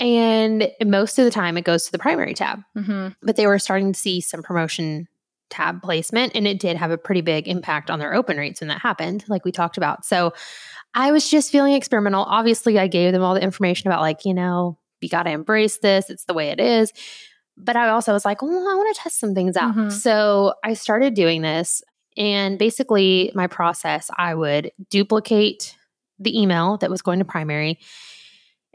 And 0.00 0.70
most 0.84 1.18
of 1.18 1.24
the 1.24 1.30
time 1.30 1.56
it 1.56 1.64
goes 1.64 1.86
to 1.86 1.92
the 1.92 1.98
primary 1.98 2.34
tab. 2.34 2.60
Mm-hmm. 2.76 3.08
But 3.22 3.36
they 3.36 3.46
were 3.46 3.58
starting 3.58 3.92
to 3.92 3.98
see 3.98 4.20
some 4.20 4.42
promotion 4.42 5.08
tab 5.50 5.82
placement 5.82 6.32
and 6.34 6.46
it 6.46 6.60
did 6.60 6.76
have 6.76 6.90
a 6.90 6.98
pretty 6.98 7.22
big 7.22 7.48
impact 7.48 7.90
on 7.90 7.98
their 7.98 8.14
open 8.14 8.36
rates 8.36 8.60
when 8.60 8.68
that 8.68 8.80
happened, 8.80 9.24
like 9.28 9.44
we 9.44 9.52
talked 9.52 9.76
about. 9.76 10.04
So 10.04 10.32
I 10.94 11.12
was 11.12 11.28
just 11.28 11.52
feeling 11.52 11.74
experimental. 11.74 12.24
Obviously, 12.24 12.78
I 12.78 12.86
gave 12.86 13.12
them 13.12 13.22
all 13.22 13.34
the 13.34 13.42
information 13.42 13.88
about, 13.88 14.00
like, 14.00 14.24
you 14.24 14.34
know, 14.34 14.78
you 15.00 15.08
got 15.08 15.24
to 15.24 15.30
embrace 15.30 15.78
this, 15.78 16.10
it's 16.10 16.24
the 16.24 16.34
way 16.34 16.48
it 16.48 16.60
is. 16.60 16.92
But 17.60 17.76
I 17.76 17.88
also 17.88 18.12
was 18.12 18.24
like, 18.24 18.40
well, 18.40 18.68
I 18.68 18.74
want 18.74 18.94
to 18.94 19.02
test 19.02 19.18
some 19.20 19.34
things 19.34 19.56
out. 19.56 19.74
Mhm. 19.74 19.92
So 19.92 20.54
I 20.64 20.74
started 20.74 21.14
doing 21.14 21.42
this. 21.42 21.82
And 22.16 22.58
basically, 22.58 23.30
my 23.34 23.46
process, 23.46 24.10
I 24.16 24.34
would 24.34 24.72
duplicate 24.90 25.76
the 26.18 26.40
email 26.40 26.76
that 26.78 26.90
was 26.90 27.02
going 27.02 27.18
to 27.20 27.24
primary 27.24 27.78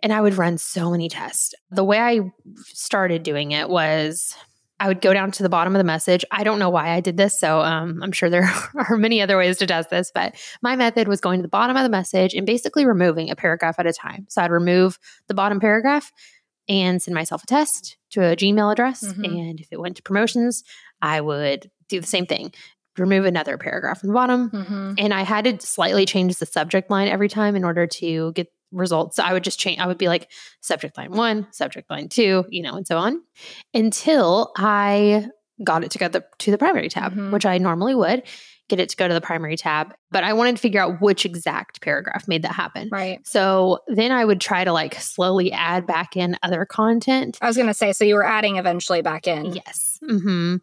and 0.04 0.12
I 0.12 0.22
would 0.22 0.36
run 0.36 0.58
so 0.58 0.92
many 0.92 1.10
tests. 1.10 1.54
The 1.72 1.84
way 1.84 1.98
I 1.98 2.32
started 2.66 3.24
doing 3.24 3.52
it 3.52 3.70
was 3.70 4.36
I 4.80 4.88
would 4.88 5.00
go 5.02 5.13
down 5.13 5.32
to 5.32 5.44
the 5.44 5.50
bottom 5.50 5.74
of 5.74 5.80
the 5.80 5.86
message. 5.86 6.25
I 6.30 6.44
don't 6.44 6.60
know 6.60 6.70
why 6.70 6.90
I 6.90 7.00
did 7.00 7.16
this. 7.16 7.40
So 7.40 7.62
um, 7.62 8.04
I'm 8.04 8.12
sure 8.12 8.30
there 8.30 8.52
are 8.90 8.98
many 8.98 9.22
other 9.22 9.38
ways 9.38 9.58
to 9.60 9.68
test 9.68 9.90
this, 9.90 10.12
but 10.13 10.36
my 10.62 10.75
method 10.75 11.08
was 11.08 11.22
going 11.22 11.40
to 11.40 11.42
the 11.42 11.48
bottom 11.48 11.78
of 11.78 11.84
the 11.84 11.90
message 11.90 12.34
and 12.34 12.46
basically 12.46 12.86
removing 12.86 13.30
a 13.30 13.36
paragraph 13.36 13.75
at 13.80 13.88
a 13.88 13.94
time. 13.94 14.25
So 14.30 14.42
I'd 14.42 14.52
remove 14.52 15.00
the 15.28 15.34
bottom 15.34 15.60
paragraph 15.62 16.12
and 16.70 17.01
send 17.01 17.15
myself 17.15 17.43
a 17.43 17.48
test 17.48 17.98
to 18.12 18.22
a 18.24 18.36
Gmail 18.36 18.72
address. 18.72 19.03
Mhm. 19.03 19.25
And 19.25 19.60
if 19.60 19.67
it 19.72 19.79
went 19.79 19.98
to 19.98 20.03
promotions, 20.03 20.63
I 21.01 21.20
would 21.22 21.70
do 21.89 22.00
the 22.00 22.08
same 22.08 22.25
thing 22.25 22.53
remove 22.98 23.25
another 23.25 23.58
paragraph 23.58 24.00
from 24.01 24.10
the 24.10 24.13
bottom. 24.13 24.51
Mm-hmm. 24.51 24.93
And 25.00 25.13
I 25.15 25.24
had 25.24 25.46
to 25.46 25.65
slightly 25.65 26.05
change 26.05 26.36
the 26.36 26.46
subject 26.46 26.91
line 26.91 27.08
every 27.08 27.27
time 27.27 27.55
in 27.55 27.63
order 27.63 27.88
to 27.88 28.32
get 28.34 28.50
results. 28.72 29.15
So 29.15 29.24
I 29.24 29.34
would 29.34 29.43
just 29.43 29.60
change, 29.60 29.79
I 29.79 29.88
would 29.88 29.98
be 29.98 30.08
like 30.08 30.29
subject 30.62 30.96
line 30.96 31.12
one, 31.12 31.48
subject 31.51 31.89
line 31.89 32.08
two, 32.08 32.46
you 32.50 32.62
know, 32.62 32.75
and 32.75 32.86
so 32.86 32.98
on 33.00 33.22
until 33.74 34.51
I 34.58 35.27
got 35.63 35.84
it 35.84 35.91
to 35.91 35.98
go 35.98 36.08
the, 36.08 36.24
to 36.39 36.51
the 36.51 36.58
primary 36.58 36.89
tab, 36.89 37.15
Mhm. 37.15 37.32
which 37.32 37.46
I 37.46 37.58
normally 37.58 37.96
would 37.96 38.24
get 38.70 38.79
it 38.79 38.89
to 38.89 38.96
go 38.96 39.08
to 39.08 39.13
the 39.13 39.22
primary 39.22 39.58
tab. 39.58 39.93
But 40.12 40.24
I 40.24 40.34
wanted 40.34 40.55
to 40.55 40.62
figure 40.62 40.82
out 40.82 41.01
which 41.01 41.25
exact 41.25 41.82
paragraph 41.82 42.28
made 42.28 42.43
that 42.43 42.54
happen. 42.54 42.89
Right. 42.91 43.26
So 43.28 43.80
then 43.88 44.12
I 44.12 44.23
would 44.26 44.39
try 44.39 44.63
to 44.63 44.71
like 44.71 44.95
slowly 44.95 45.52
add 45.52 45.86
back 45.86 46.15
in 46.15 46.38
other 46.43 46.65
content. 46.65 47.38
I 47.41 47.47
was 47.47 47.58
going 47.58 47.67
to 47.67 47.73
say, 47.73 47.93
so 47.93 48.06
you 48.06 48.15
were 48.15 48.26
adding 48.26 48.58
eventually 48.58 49.02
back 49.02 49.28
in. 49.28 49.54
Yes. 49.54 49.99
hmm 50.08 50.58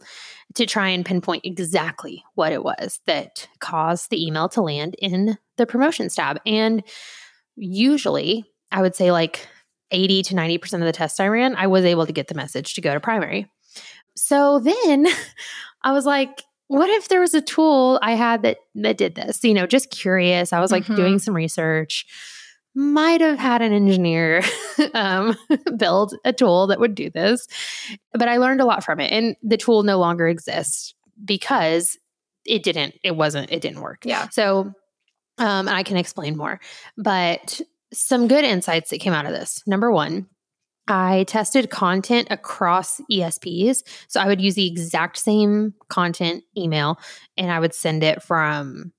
To 0.55 0.67
try 0.67 0.89
and 0.89 1.05
pinpoint 1.05 1.45
exactly 1.45 2.25
what 2.35 2.53
it 2.53 2.65
was 2.65 3.01
that 3.07 3.49
caused 3.61 4.11
the 4.11 4.25
email 4.25 4.49
to 4.51 4.63
land 4.63 4.97
in 4.99 5.37
the 5.57 5.67
promotions 5.67 6.15
tab. 6.15 6.41
And 6.47 6.83
usually, 7.57 8.45
I 8.73 8.83
would 8.83 8.95
say 8.95 9.13
like 9.13 9.47
80 9.91 10.23
to 10.23 10.35
90% 10.35 10.75
of 10.75 10.81
the 10.81 10.93
tests 10.93 11.21
I 11.21 11.29
ran, 11.29 11.55
I 11.55 11.67
was 11.67 11.85
able 11.85 12.07
to 12.07 12.13
get 12.13 12.29
the 12.29 12.35
message 12.35 12.75
to 12.75 12.81
go 12.81 12.95
to 12.95 13.01
primary. 13.01 13.51
So 14.17 14.59
then 14.61 15.07
I 15.83 15.93
was 15.93 16.07
like, 16.07 16.43
what 16.71 16.89
if 16.89 17.09
there 17.09 17.21
was 17.21 17.35
a 17.35 17.41
tool 17.41 17.99
I 18.01 18.13
had 18.13 18.43
that 18.43 18.59
that 18.77 18.97
did 18.97 19.17
this? 19.17 19.43
You 19.43 19.55
know, 19.55 19.67
just 19.67 19.91
curious. 19.91 20.53
I 20.53 20.61
was 20.61 20.71
like 20.71 20.85
Mhm. 20.85 20.95
doing 20.95 21.19
some 21.19 21.35
research. 21.35 22.07
Might 22.77 23.21
have 23.21 23.41
had 23.41 23.61
an 23.61 23.73
engineer 23.73 24.43
um, 24.95 25.37
build 25.77 26.15
a 26.25 26.33
tool 26.33 26.69
that 26.69 26.79
would 26.79 26.95
do 26.95 27.11
this, 27.11 27.49
but 28.13 28.29
I 28.29 28.37
learned 28.37 28.61
a 28.61 28.65
lot 28.65 28.85
from 28.85 29.01
it. 29.01 29.11
And 29.11 29.35
the 29.43 29.57
tool 29.57 29.83
no 29.83 29.99
longer 29.99 30.29
exists 30.29 30.95
because 31.25 31.99
it 32.47 32.63
didn't. 32.63 32.95
It 33.03 33.17
wasn't. 33.17 33.51
It 33.51 33.61
didn't 33.63 33.81
work. 33.81 34.05
Yeah. 34.05 34.29
So, 34.29 34.73
um, 35.39 35.67
and 35.67 35.71
I 35.71 35.83
can 35.83 35.97
explain 35.97 36.37
more. 36.37 36.61
But 36.97 37.61
some 37.93 38.29
good 38.29 38.45
insights 38.45 38.91
that 38.91 39.01
came 39.01 39.13
out 39.13 39.27
of 39.27 39.33
this. 39.33 39.61
Number 39.67 39.91
one, 39.91 40.29
I 40.91 41.25
tested 41.29 41.71
content 41.71 42.29
across 42.31 43.01
ESPs. 43.11 43.83
So 44.09 44.21
I 44.21 44.27
would 44.27 44.41
use 44.41 44.57
the 44.57 44.67
exact 44.67 45.19
same 45.19 45.73
content 45.89 46.43
email 46.57 46.99
and 47.37 47.51
I 47.51 47.61
would 47.61 47.73
send 47.73 48.03
it 48.03 48.23
from 48.23 48.93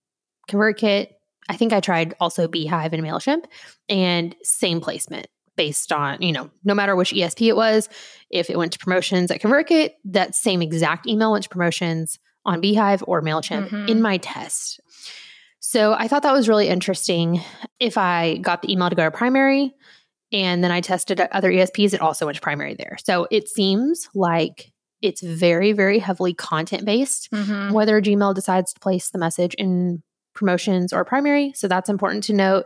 ConvertKit. 0.49 1.07
I 1.49 1.57
think 1.57 1.73
I 1.73 1.81
tried 1.81 2.15
also 2.21 2.47
beehiiv 2.47 2.93
and 2.93 3.03
MailChimp 3.03 3.43
and 3.89 4.33
same 4.41 4.79
placement 4.79 5.27
based 5.57 5.91
on, 5.91 6.21
you 6.21 6.31
know, 6.31 6.49
no 6.63 6.73
matter 6.73 6.95
which 6.95 7.11
ESP 7.11 7.47
it 7.49 7.57
was, 7.57 7.89
if 8.29 8.49
it 8.49 8.57
went 8.57 8.71
to 8.71 8.79
promotions 8.79 9.29
at 9.29 9.41
ConvertKit, 9.41 9.91
that 10.05 10.33
same 10.33 10.61
exact 10.61 11.07
email 11.07 11.33
went 11.33 11.43
to 11.43 11.49
promotions 11.49 12.19
on 12.45 12.61
beehiiv 12.61 13.03
or 13.05 13.21
MailChimp 13.21 13.67
Mhm. 13.69 13.89
in 13.89 14.01
my 14.01 14.17
test. 14.17 14.79
So 15.59 15.93
I 15.93 16.07
thought 16.07 16.23
that 16.23 16.31
was 16.33 16.47
really 16.47 16.69
interesting. 16.69 17.41
If 17.79 17.97
I 17.97 18.37
got 18.37 18.61
the 18.61 18.71
email 18.71 18.89
to 18.89 18.95
go 18.95 19.03
to 19.03 19.11
primary 19.11 19.75
and 20.31 20.63
then 20.63 20.71
I 20.71 20.81
tested 20.81 21.19
other 21.19 21.51
ESPs, 21.51 21.93
it 21.93 22.01
also 22.01 22.25
went 22.25 22.35
to 22.35 22.41
primary 22.41 22.73
there. 22.75 22.97
So 23.03 23.27
it 23.31 23.47
seems 23.49 24.09
like 24.13 24.71
it's 25.01 25.21
very, 25.21 25.71
very 25.73 25.99
heavily 25.99 26.33
content 26.33 26.85
based, 26.85 27.29
Mm-hmm. 27.31 27.73
whether 27.73 28.01
Gmail 28.01 28.35
decides 28.35 28.73
to 28.73 28.79
place 28.79 29.09
the 29.09 29.17
message 29.19 29.53
in 29.55 30.03
promotions 30.33 30.93
or 30.93 31.03
primary. 31.03 31.53
So 31.55 31.67
that's 31.67 31.89
important 31.89 32.23
to 32.25 32.33
note. 32.33 32.65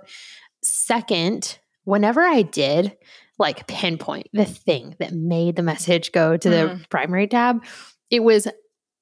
Second, 0.64 1.58
whenever 1.84 2.22
I 2.22 2.42
did 2.42 2.96
like 3.38 3.68
pinpoint 3.68 4.28
the 4.34 4.46
thing 4.46 4.96
that 5.00 5.12
made 5.14 5.56
the 5.56 5.62
message 5.64 6.12
go 6.12 6.38
to 6.38 6.50
the 6.50 6.56
Mhm. 6.56 6.90
primary 6.90 7.28
tab, 7.28 7.64
it 8.10 8.22
was 8.24 8.48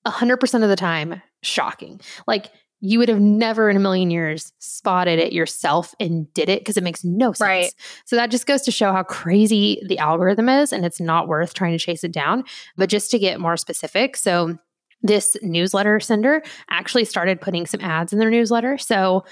100% 0.06 0.63
of 0.63 0.69
the 0.69 0.76
time 0.76 1.21
shocking. 1.43 2.02
Like 2.28 2.52
you 2.86 3.00
would 3.00 3.08
have 3.08 3.22
never 3.22 3.69
in 3.69 3.78
a 3.78 3.80
million 3.80 4.12
years 4.12 4.52
spotted 4.60 5.17
it 5.17 5.32
yourself 5.32 5.96
and 6.02 6.32
did 6.34 6.50
it 6.50 6.60
because 6.60 6.76
it 6.76 6.84
makes 6.84 7.02
no 7.02 7.32
sense. 7.32 7.39
Right. 7.39 7.74
So 8.04 8.17
that 8.17 8.30
just 8.30 8.46
goes 8.46 8.62
to 8.63 8.72
show 8.72 8.91
how 8.91 9.04
crazy 9.04 9.82
the 9.88 10.00
algorithm 10.00 10.50
is 10.50 10.74
and 10.74 10.86
it's 10.86 11.00
not 11.00 11.30
worth 11.30 11.54
trying 11.54 11.72
to 11.72 11.78
chase 11.78 12.04
it 12.04 12.12
down. 12.12 12.43
But 12.76 12.89
just 12.89 13.10
to 13.12 13.19
get 13.19 13.39
more 13.39 13.56
specific, 13.56 14.17
so 14.17 14.58
this 15.02 15.38
newsletter 15.41 16.02
sender 16.02 16.43
actually 16.69 17.06
started 17.06 17.39
putting 17.39 17.65
some 17.65 17.80
ads 17.80 18.12
in 18.12 18.19
their 18.19 18.30
newsletter. 18.30 18.78
So 18.78 19.24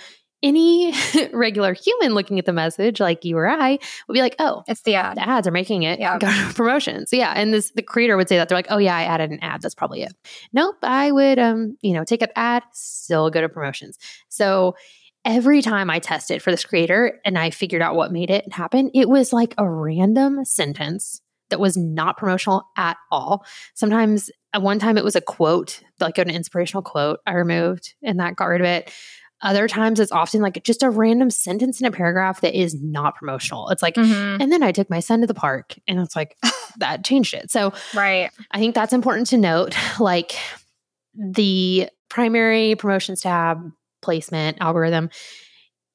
any 0.44 0.94
regular 1.34 1.74
human 1.74 2.14
looking 2.14 2.40
at 2.40 2.46
the 2.46 2.54
message, 2.54 3.00
like 3.00 3.24
you 3.26 3.38
or 3.38 3.48
I, 3.50 3.78
would 4.08 4.14
be 4.14 4.22
like, 4.22 4.36
oh, 4.40 4.64
It's 4.68 4.82
the 4.82 4.96
ad. 4.96 5.18
the 5.18 5.28
ads 5.28 5.48
are 5.48 5.52
making 5.52 5.84
it 5.84 6.00
Yeah. 6.00 6.18
go 6.18 6.28
to 6.32 6.54
promotions. 6.56 7.10
Yeah. 7.14 7.32
And 7.36 7.54
this 7.54 7.72
the 7.72 7.82
creator 7.82 8.18
would 8.18 8.28
say 8.30 8.38
that 8.38 8.50
they're 8.50 8.58
like, 8.58 8.68
oh 8.70 8.78
yeah, 8.78 8.96
I 8.96 9.04
added 9.04 9.32
an 9.32 9.40
ad. 9.42 9.62
That's 9.62 9.76
probably 9.76 10.02
it. 10.04 10.14
Nope. 10.54 10.78
I 10.84 11.12
would 11.12 11.38
um, 11.40 11.78
you 11.82 11.94
know, 11.94 12.04
take 12.04 12.22
an 12.22 12.30
ad, 12.36 12.64
still 12.74 13.30
go 13.30 13.42
to 13.42 13.50
promotions. 13.50 13.98
So 14.30 14.76
every 15.24 15.62
time 15.62 15.90
I 15.92 16.00
tested 16.00 16.42
for 16.42 16.50
this 16.50 16.66
creator 16.66 17.20
and 17.24 17.38
I 17.38 17.52
figured 17.52 17.82
out 17.84 17.96
what 17.96 18.12
made 18.12 18.32
it 18.32 18.52
happen, 18.52 18.90
it 18.96 19.08
was 19.08 19.32
like 19.32 19.54
a 19.60 19.70
random 19.70 20.44
sentence 20.46 21.22
that 21.52 21.60
was 21.60 21.78
not 21.78 22.18
promotional 22.18 22.64
at 22.78 22.98
all. 23.12 23.46
Sometimes 23.76 24.32
at 24.54 24.62
one 24.62 24.80
time 24.80 24.98
it 24.98 25.04
was 25.04 25.16
a 25.16 25.22
quote, 25.22 25.82
like 26.00 26.18
an 26.18 26.30
inspirational 26.30 26.82
quote 26.82 27.20
I 27.28 27.34
removed 27.34 27.94
and 28.02 28.20
that 28.20 28.36
got 28.36 28.46
rid 28.46 28.62
of 28.62 28.68
it. 28.68 28.92
Other 29.44 29.68
times 29.68 30.00
it's 30.00 30.12
often 30.12 30.42
like 30.42 30.64
just 30.64 30.84
a 30.84 30.90
random 30.90 31.30
sentence 31.32 31.80
in 31.82 31.88
a 31.88 31.92
paragraph 31.92 32.42
that 32.42 32.54
is 32.60 32.76
not 32.82 33.16
promotional. 33.16 33.70
It's 33.70 33.82
like, 33.82 33.96
Mhm. 33.96 34.38
and 34.42 34.52
then 34.52 34.62
I 34.64 34.72
took 34.72 34.90
my 34.90 35.00
son 35.00 35.22
to 35.22 35.28
the 35.28 35.34
park 35.34 35.76
and 35.88 36.00
it's 36.00 36.16
like, 36.16 36.38
that 36.78 37.04
changed 37.04 37.34
it. 37.34 37.50
So 37.52 37.74
Right. 37.94 38.30
I 38.52 38.60
think 38.60 38.76
that's 38.76 38.94
important 38.94 39.28
to 39.28 39.38
note. 39.38 39.76
Like 40.00 40.34
the 41.16 41.90
primary 42.10 42.76
promotions 42.76 43.22
tab 43.22 43.72
placement 44.02 44.58
algorithm 44.62 45.10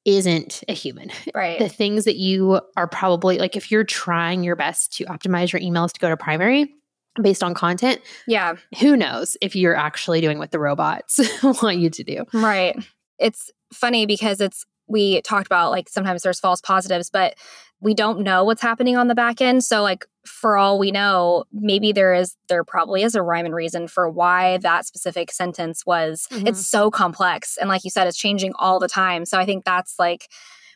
isn't 0.05 0.63
a 0.69 0.73
human. 0.73 1.09
Right. 1.35 1.59
The 1.59 1.67
things 1.69 2.05
that 2.05 2.15
you 2.15 2.61
are 2.77 2.87
probably 2.87 3.39
like, 3.39 3.55
if 3.55 3.71
you're 3.71 3.83
trying 3.83 4.43
your 4.43 4.55
best 4.55 4.93
to 4.97 5.05
optimize 5.05 5.51
your 5.51 5.61
emails 5.61 5.91
to 5.93 5.99
go 5.99 6.07
to 6.09 6.15
primary 6.15 6.73
based 7.21 7.43
on 7.43 7.53
content, 7.53 7.99
yeah. 8.27 8.53
who 8.79 8.95
knows 8.95 9.35
if 9.41 9.55
you're 9.55 9.75
actually 9.75 10.21
doing 10.21 10.37
what 10.37 10.51
the 10.51 10.59
robots 10.59 11.19
want 11.61 11.77
you 11.77 11.89
to 11.89 12.03
do. 12.03 12.23
Right. 12.31 12.77
It's 13.19 13.51
funny 13.73 14.05
because 14.05 14.41
it's, 14.41 14.65
we 14.87 15.21
talked 15.21 15.47
about 15.47 15.71
like 15.71 15.89
sometimes 15.89 16.23
there's 16.23 16.39
false 16.39 16.61
positives, 16.61 17.09
but 17.09 17.35
we 17.81 17.93
don't 17.93 18.21
know 18.21 18.43
what's 18.43 18.61
happening 18.61 18.97
on 18.97 19.07
the 19.07 19.15
back 19.15 19.41
end. 19.41 19.63
So, 19.63 19.83
like, 19.83 20.05
for 20.25 20.57
all 20.57 20.79
we 20.79 20.91
know, 20.91 21.43
maybe 21.53 21.91
there 21.91 22.13
is, 22.13 22.35
there 22.49 22.63
probably 22.63 23.03
is 23.03 23.13
a 23.15 23.21
rhyme 23.21 23.45
and 23.45 23.53
reason 23.53 23.87
for 23.87 24.09
why 24.09 24.57
that 24.59 24.85
specific 24.85 25.31
sentence 25.31 25.85
was, 25.85 26.27
Mhm. 26.31 26.47
it's 26.47 26.65
so 26.65 26.89
complex. 26.89 27.55
And 27.57 27.69
like 27.69 27.83
you 27.83 27.89
said, 27.91 28.07
it's 28.07 28.17
changing 28.17 28.53
all 28.57 28.79
the 28.79 28.87
time. 28.87 29.25
So, 29.25 29.37
I 29.37 29.45
think 29.45 29.63
that's 29.63 29.99
like 29.99 30.27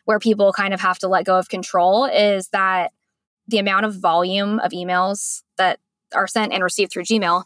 where 0.04 0.18
people 0.18 0.52
kind 0.52 0.72
of 0.72 0.80
have 0.80 0.98
to 1.00 1.08
let 1.08 1.24
go 1.24 1.38
of 1.38 1.48
control 1.48 2.04
is 2.06 2.48
that 2.48 2.92
the 3.48 3.58
amount 3.58 3.84
of 3.86 3.94
volume 3.94 4.58
of 4.60 4.70
emails 4.72 5.42
that 5.58 5.80
are 6.14 6.26
sent 6.28 6.52
and 6.52 6.62
received 6.62 6.92
through 6.92 7.04
Gmail, 7.04 7.44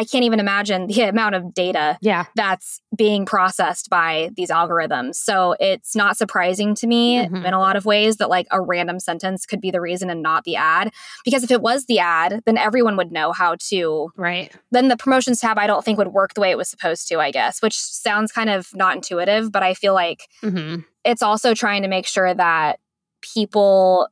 I 0.00 0.04
can't 0.04 0.22
even 0.24 0.38
imagine 0.38 0.86
the 0.86 1.02
amount 1.14 1.34
of 1.34 1.52
data 1.52 1.98
Yeah. 2.00 2.26
that's 2.36 2.80
being 2.96 3.26
processed 3.26 3.90
by 3.90 4.30
these 4.36 4.48
algorithms. 4.50 5.16
So 5.16 5.56
it's 5.58 5.96
not 5.96 6.16
surprising 6.16 6.74
to 6.76 6.86
me 6.86 7.16
Mhm. 7.26 7.44
in 7.44 7.52
a 7.52 7.58
lot 7.58 7.74
of 7.74 7.84
ways 7.84 8.18
that 8.18 8.30
like 8.30 8.46
a 8.52 8.60
random 8.60 9.00
sentence 9.00 9.44
could 9.44 9.60
be 9.60 9.72
the 9.72 9.80
reason 9.80 10.08
and 10.08 10.22
not 10.22 10.44
the 10.44 10.54
ad. 10.56 10.92
Because 11.24 11.42
if 11.42 11.50
it 11.50 11.62
was 11.62 11.86
the 11.86 11.98
ad, 11.98 12.42
then 12.46 12.56
everyone 12.56 12.96
would 12.96 13.10
know 13.10 13.32
how 13.32 13.56
to. 13.70 14.12
Right. 14.16 14.52
Then 14.70 14.86
the 14.86 14.96
promotions 14.96 15.40
tab, 15.40 15.58
I 15.58 15.66
don't 15.66 15.84
think 15.84 15.98
would 15.98 16.08
work 16.12 16.34
the 16.34 16.40
way 16.40 16.50
it 16.52 16.56
was 16.58 16.68
supposed 16.68 17.08
to, 17.08 17.18
I 17.18 17.32
guess, 17.32 17.60
which 17.60 17.76
sounds 17.76 18.30
kind 18.30 18.50
of 18.50 18.68
not 18.74 18.94
intuitive, 18.94 19.50
but 19.50 19.62
I 19.64 19.74
feel 19.74 19.94
like 19.94 20.28
hmm 20.40 20.76
it's 21.04 21.22
also 21.22 21.54
trying 21.54 21.82
to 21.82 21.88
make 21.88 22.06
sure 22.06 22.34
that 22.34 22.78
people 23.34 24.08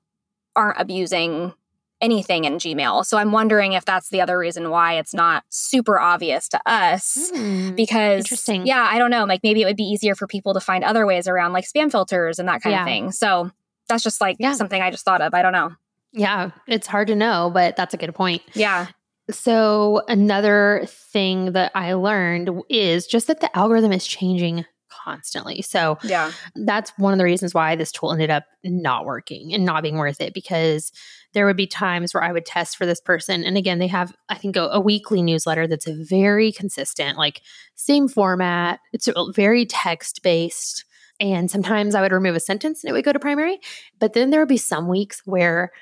aren't 0.54 0.80
abusing 0.80 1.52
anything 2.00 2.44
in 2.44 2.54
Gmail. 2.58 3.04
So 3.06 3.16
I'm 3.18 3.32
wondering 3.32 3.72
if 3.72 3.84
that's 3.84 4.10
the 4.10 4.20
other 4.20 4.38
reason 4.38 4.70
why 4.70 4.94
it's 4.94 5.14
not 5.14 5.44
super 5.48 5.98
obvious 5.98 6.48
to 6.50 6.60
us 6.66 7.30
hmm. 7.34 7.74
because 7.74 8.18
Interesting. 8.24 8.66
yeah 8.66 8.86
i 8.90 8.98
don't 8.98 9.10
know 9.10 9.24
like 9.24 9.40
maybe 9.42 9.62
it 9.62 9.64
would 9.64 9.76
be 9.76 9.84
easier 9.84 10.14
for 10.14 10.26
people 10.26 10.52
to 10.54 10.60
find 10.60 10.84
other 10.84 11.06
ways 11.06 11.26
around 11.26 11.52
like 11.52 11.64
spam 11.64 11.90
filters 11.90 12.38
and 12.38 12.48
that 12.48 12.60
kind 12.62 12.72
Yeah. 12.74 12.82
of 12.82 12.86
thing 12.86 13.12
so 13.12 13.50
that's 13.88 14.02
just 14.02 14.20
like 14.20 14.36
Yeah. 14.38 14.52
something 14.52 14.80
i 14.82 14.90
just 14.90 15.04
thought 15.04 15.20
of 15.22 15.32
i 15.34 15.42
don't 15.42 15.52
know 15.52 15.72
yeah. 16.12 16.52
It's 16.66 16.86
hard 16.86 17.08
to 17.08 17.14
know, 17.14 17.50
but 17.52 17.76
that's 17.76 17.92
a 17.92 17.98
good 17.98 18.14
point. 18.14 18.40
yeah 18.54 18.86
So, 19.30 20.02
another 20.08 20.84
thing 20.86 21.52
that 21.52 21.72
I 21.74 21.92
learned 21.94 22.48
is 22.70 23.06
just 23.06 23.26
that 23.26 23.40
the 23.40 23.54
algorithm 23.56 23.92
is 23.92 24.06
changing 24.06 24.64
constantly. 25.06 25.62
So, 25.62 25.98
yeah 26.02 26.32
that's 26.66 26.92
one 26.96 27.12
of 27.12 27.18
the 27.18 27.24
reasons 27.24 27.54
why 27.54 27.76
this 27.76 27.92
tool 27.92 28.12
ended 28.12 28.30
up 28.30 28.44
not 28.64 29.04
working 29.04 29.52
and 29.54 29.64
not 29.64 29.82
being 29.82 29.96
worth 29.96 30.20
it 30.20 30.34
because 30.34 30.92
there 31.32 31.46
would 31.46 31.56
be 31.56 31.66
times 31.66 32.14
where 32.14 32.22
I 32.22 32.32
would 32.32 32.46
test 32.46 32.76
for 32.76 32.86
this 32.86 33.00
person. 33.00 33.44
And 33.44 33.56
again, 33.56 33.78
they 33.78 33.86
have, 33.86 34.14
I 34.28 34.36
think, 34.36 34.56
a, 34.56 34.68
a 34.68 34.80
weekly 34.80 35.22
newsletter 35.22 35.66
that's 35.66 35.86
very 35.86 36.52
consistent, 36.52 37.18
like 37.18 37.42
same 37.74 38.08
format, 38.08 38.80
it's 38.92 39.08
very 39.34 39.66
text 39.66 40.22
based. 40.22 40.84
And 41.18 41.50
sometimes 41.50 41.94
I 41.94 42.02
would 42.02 42.12
remove 42.12 42.36
a 42.36 42.40
sentence 42.40 42.82
and 42.82 42.90
it 42.90 42.92
would 42.92 43.04
go 43.04 43.12
to 43.12 43.18
primary. 43.18 43.58
But 43.98 44.12
then 44.12 44.30
there 44.30 44.40
would 44.40 44.48
be 44.48 44.58
some 44.58 44.88
weeks 44.88 45.22
where 45.24 45.72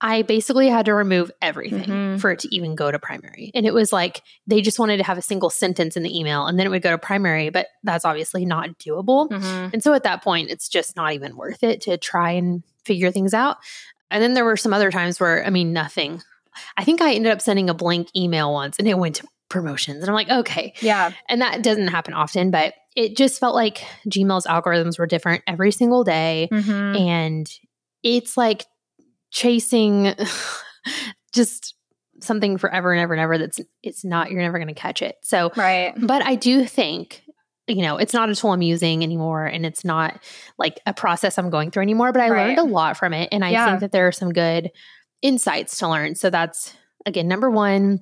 I 0.00 0.22
basically 0.22 0.68
had 0.68 0.86
to 0.86 0.94
remove 0.94 1.30
everything 1.40 1.84
Mhm. 1.88 2.20
for 2.20 2.30
it 2.30 2.40
to 2.40 2.54
even 2.54 2.74
go 2.74 2.90
to 2.90 2.98
primary. 2.98 3.50
And 3.54 3.64
it 3.64 3.72
was 3.72 3.92
like 3.94 4.20
they 4.46 4.60
just 4.60 4.78
wanted 4.78 4.98
to 4.98 5.04
have 5.04 5.16
a 5.16 5.22
single 5.22 5.48
sentence 5.48 5.96
in 5.96 6.02
the 6.02 6.18
email 6.18 6.46
and 6.46 6.58
then 6.58 6.66
it 6.66 6.70
would 6.70 6.82
go 6.82 6.90
to 6.90 6.98
primary, 6.98 7.48
but 7.48 7.68
that's 7.82 8.04
obviously 8.04 8.44
not 8.44 8.78
doable. 8.78 9.30
Mhm. 9.30 9.72
And 9.72 9.82
so 9.82 9.94
at 9.94 10.02
that 10.02 10.22
point, 10.22 10.50
it's 10.50 10.68
just 10.68 10.96
not 10.96 11.14
even 11.14 11.34
worth 11.36 11.62
it 11.62 11.80
to 11.82 11.96
try 11.96 12.32
and 12.32 12.62
figure 12.84 13.10
things 13.10 13.32
out. 13.32 13.56
And 14.10 14.22
then 14.22 14.34
there 14.34 14.44
were 14.44 14.56
some 14.58 14.74
other 14.74 14.90
times 14.90 15.18
where, 15.18 15.44
I 15.44 15.50
mean, 15.50 15.72
nothing. 15.72 16.20
I 16.76 16.84
think 16.84 17.00
I 17.00 17.14
ended 17.14 17.32
up 17.32 17.40
sending 17.40 17.70
a 17.70 17.74
blank 17.74 18.08
email 18.14 18.52
once 18.52 18.78
and 18.78 18.86
it 18.86 18.98
went 18.98 19.16
to 19.16 19.26
promotions. 19.48 20.00
And 20.02 20.08
I'm 20.08 20.14
like, 20.14 20.28
okay. 20.30 20.74
yeah 20.82 21.12
And 21.28 21.40
that 21.40 21.62
doesn't 21.62 21.88
happen 21.88 22.12
often, 22.12 22.50
but 22.50 22.74
it 22.94 23.16
just 23.16 23.40
felt 23.40 23.54
like 23.54 23.82
Gmail's 24.08 24.46
algorithms 24.46 24.98
were 24.98 25.06
different 25.06 25.42
every 25.46 25.72
single 25.72 26.04
day. 26.04 26.48
Mhm. 26.52 26.98
And 27.00 27.50
it's 28.02 28.36
like 28.36 28.66
chasing 29.36 30.14
just 31.34 31.74
something 32.22 32.56
forever 32.56 32.92
and 32.92 33.00
ever 33.02 33.12
and 33.12 33.20
ever 33.20 33.36
that's 33.36 33.60
it's 33.82 34.02
not 34.02 34.30
you're 34.30 34.40
never 34.40 34.56
going 34.58 34.68
to 34.68 34.74
catch 34.74 35.02
it. 35.02 35.16
So 35.22 35.52
right 35.56 35.92
but 36.00 36.22
I 36.24 36.34
do 36.34 36.64
think, 36.64 37.22
you 37.66 37.82
know, 37.82 37.98
it's 37.98 38.14
not 38.14 38.30
a 38.30 38.34
tool 38.34 38.52
I'm 38.52 38.62
using 38.62 39.02
anymore 39.02 39.44
and 39.44 39.66
it's 39.66 39.84
not 39.84 40.22
like 40.58 40.80
a 40.86 40.94
process 40.94 41.36
I'm 41.36 41.50
going 41.50 41.70
through 41.70 41.82
anymore, 41.82 42.12
but 42.12 42.22
I 42.22 42.30
Right. 42.30 42.46
learned 42.46 42.58
a 42.58 42.62
lot 42.62 42.96
from 42.96 43.12
it. 43.12 43.28
And 43.30 43.44
I 43.44 43.50
Yeah. 43.50 43.66
think 43.66 43.80
that 43.80 43.92
there 43.92 44.06
are 44.06 44.12
some 44.12 44.32
good 44.32 44.70
insights 45.20 45.76
to 45.80 45.88
learn. 45.88 46.14
So 46.14 46.30
that's, 46.30 46.72
again, 47.04 47.28
number 47.28 47.50
one, 47.50 48.00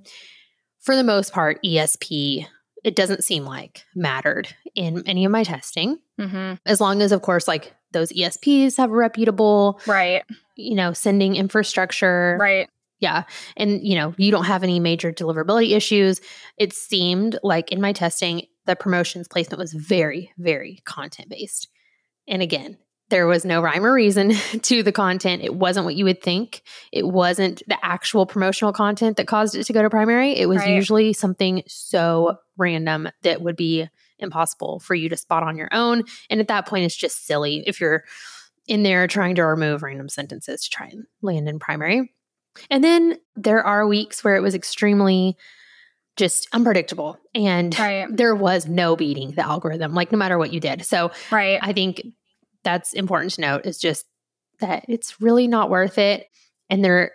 for 0.82 0.94
the 0.94 1.02
most 1.02 1.32
part, 1.32 1.58
ESP, 1.64 2.46
it 2.84 2.94
doesn't 2.94 3.24
seem 3.24 3.44
like 3.44 3.84
mattered 3.94 4.54
in 4.74 5.02
any 5.06 5.24
of 5.24 5.32
my 5.32 5.42
testing. 5.42 5.98
hmm 6.18 6.54
As 6.66 6.80
long 6.80 7.02
as, 7.02 7.10
of 7.12 7.22
course, 7.22 7.48
like 7.48 7.74
those 7.92 8.12
ESPs 8.12 8.76
have 8.76 8.90
a 8.90 8.94
reputable, 8.94 9.80
right 9.86 10.22
you 10.56 10.76
know, 10.76 10.92
sending 10.92 11.34
infrastructure. 11.36 12.36
right 12.40 12.68
Yeah. 13.00 13.24
And, 13.56 13.84
you 13.86 13.96
know, 13.96 14.14
you 14.16 14.30
don't 14.30 14.44
have 14.44 14.62
any 14.62 14.78
major 14.80 15.12
deliverability 15.12 15.76
issues. 15.76 16.20
It 16.56 16.72
seemed 16.72 17.38
like 17.42 17.72
in 17.72 17.80
my 17.80 17.92
testing, 17.92 18.46
the 18.66 18.76
promotions 18.76 19.28
placement 19.28 19.58
was 19.58 19.72
very, 19.72 20.32
very 20.38 20.80
content 20.84 21.28
based. 21.28 21.68
And 22.28 22.40
again, 22.40 22.78
there 23.14 23.28
was 23.28 23.44
no 23.44 23.62
rhyme 23.62 23.86
or 23.86 23.92
reason 23.92 24.30
to 24.62 24.82
the 24.82 24.90
content. 24.90 25.42
It 25.44 25.54
wasn't 25.54 25.86
what 25.86 25.94
you 25.94 26.04
would 26.04 26.20
think. 26.20 26.62
It 26.90 27.06
wasn't 27.06 27.62
the 27.68 27.78
actual 27.84 28.26
promotional 28.26 28.72
content 28.72 29.16
that 29.18 29.28
caused 29.28 29.54
it 29.54 29.62
to 29.64 29.72
go 29.72 29.82
to 29.82 29.88
primary. 29.88 30.32
It 30.36 30.46
was 30.48 30.58
Right. 30.58 30.74
usually 30.74 31.12
something 31.12 31.62
so 31.68 32.38
random 32.56 33.08
that 33.22 33.40
would 33.40 33.54
be 33.54 33.88
impossible 34.18 34.80
for 34.80 34.96
you 34.96 35.08
to 35.08 35.16
spot 35.16 35.44
on 35.44 35.56
your 35.56 35.68
own. 35.70 36.02
And 36.28 36.40
at 36.40 36.48
that 36.48 36.66
point, 36.66 36.86
it's 36.86 36.96
just 36.96 37.24
silly 37.24 37.62
if 37.68 37.80
you're 37.80 38.02
in 38.66 38.82
there 38.82 39.06
trying 39.06 39.36
to 39.36 39.44
remove 39.44 39.84
random 39.84 40.08
sentences 40.08 40.64
to 40.64 40.70
try 40.70 40.86
and 40.88 41.04
land 41.22 41.48
in 41.48 41.60
primary. 41.60 42.12
And 42.68 42.82
then 42.82 43.18
there 43.36 43.62
are 43.64 43.86
weeks 43.86 44.24
where 44.24 44.34
it 44.34 44.40
was 44.42 44.56
extremely 44.56 45.36
just 46.16 46.48
unpredictable 46.52 47.18
and 47.34 47.76
right 47.78 48.06
there 48.08 48.34
was 48.36 48.68
no 48.68 48.94
beating 48.96 49.32
the 49.32 49.44
algorithm, 49.44 49.94
like 49.94 50.12
no 50.12 50.18
matter 50.18 50.38
what 50.38 50.52
you 50.52 50.60
did. 50.60 50.84
So 50.86 51.10
right 51.32 51.58
I 51.60 51.72
think 51.72 52.02
that's 52.64 52.92
important 52.92 53.32
to 53.34 53.40
note 53.40 53.66
is 53.66 53.78
just 53.78 54.06
that 54.60 54.84
it's 54.88 55.20
really 55.20 55.46
not 55.46 55.70
worth 55.70 55.98
it. 55.98 56.26
And 56.70 56.84
there, 56.84 57.12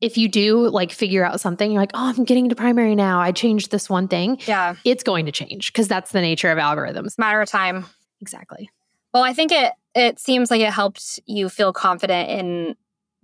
if 0.00 0.18
you 0.18 0.28
do 0.28 0.68
like 0.68 0.92
figure 0.92 1.24
out 1.24 1.40
something, 1.40 1.70
you're 1.70 1.80
like, 1.80 1.92
oh, 1.94 2.12
I'm 2.16 2.24
getting 2.24 2.48
to 2.48 2.56
primary 2.56 2.94
now. 2.94 3.20
I 3.20 3.32
changed 3.32 3.70
this 3.70 3.88
one 3.88 4.08
thing. 4.08 4.38
yeah 4.46 4.74
It's 4.84 5.02
going 5.02 5.26
to 5.26 5.32
change 5.32 5.72
because 5.72 5.88
that's 5.88 6.12
the 6.12 6.20
nature 6.20 6.50
of 6.50 6.58
algorithms. 6.58 7.18
matter 7.18 7.40
of 7.40 7.48
time 7.48 7.86
Exactly. 8.20 8.70
Well, 9.12 9.22
I 9.22 9.32
think 9.32 9.52
it 9.52 9.72
it 9.94 10.20
seems 10.20 10.50
like 10.50 10.60
it 10.60 10.72
helped 10.72 11.18
you 11.26 11.48
feel 11.48 11.72
confident 11.72 12.30
in 12.30 12.76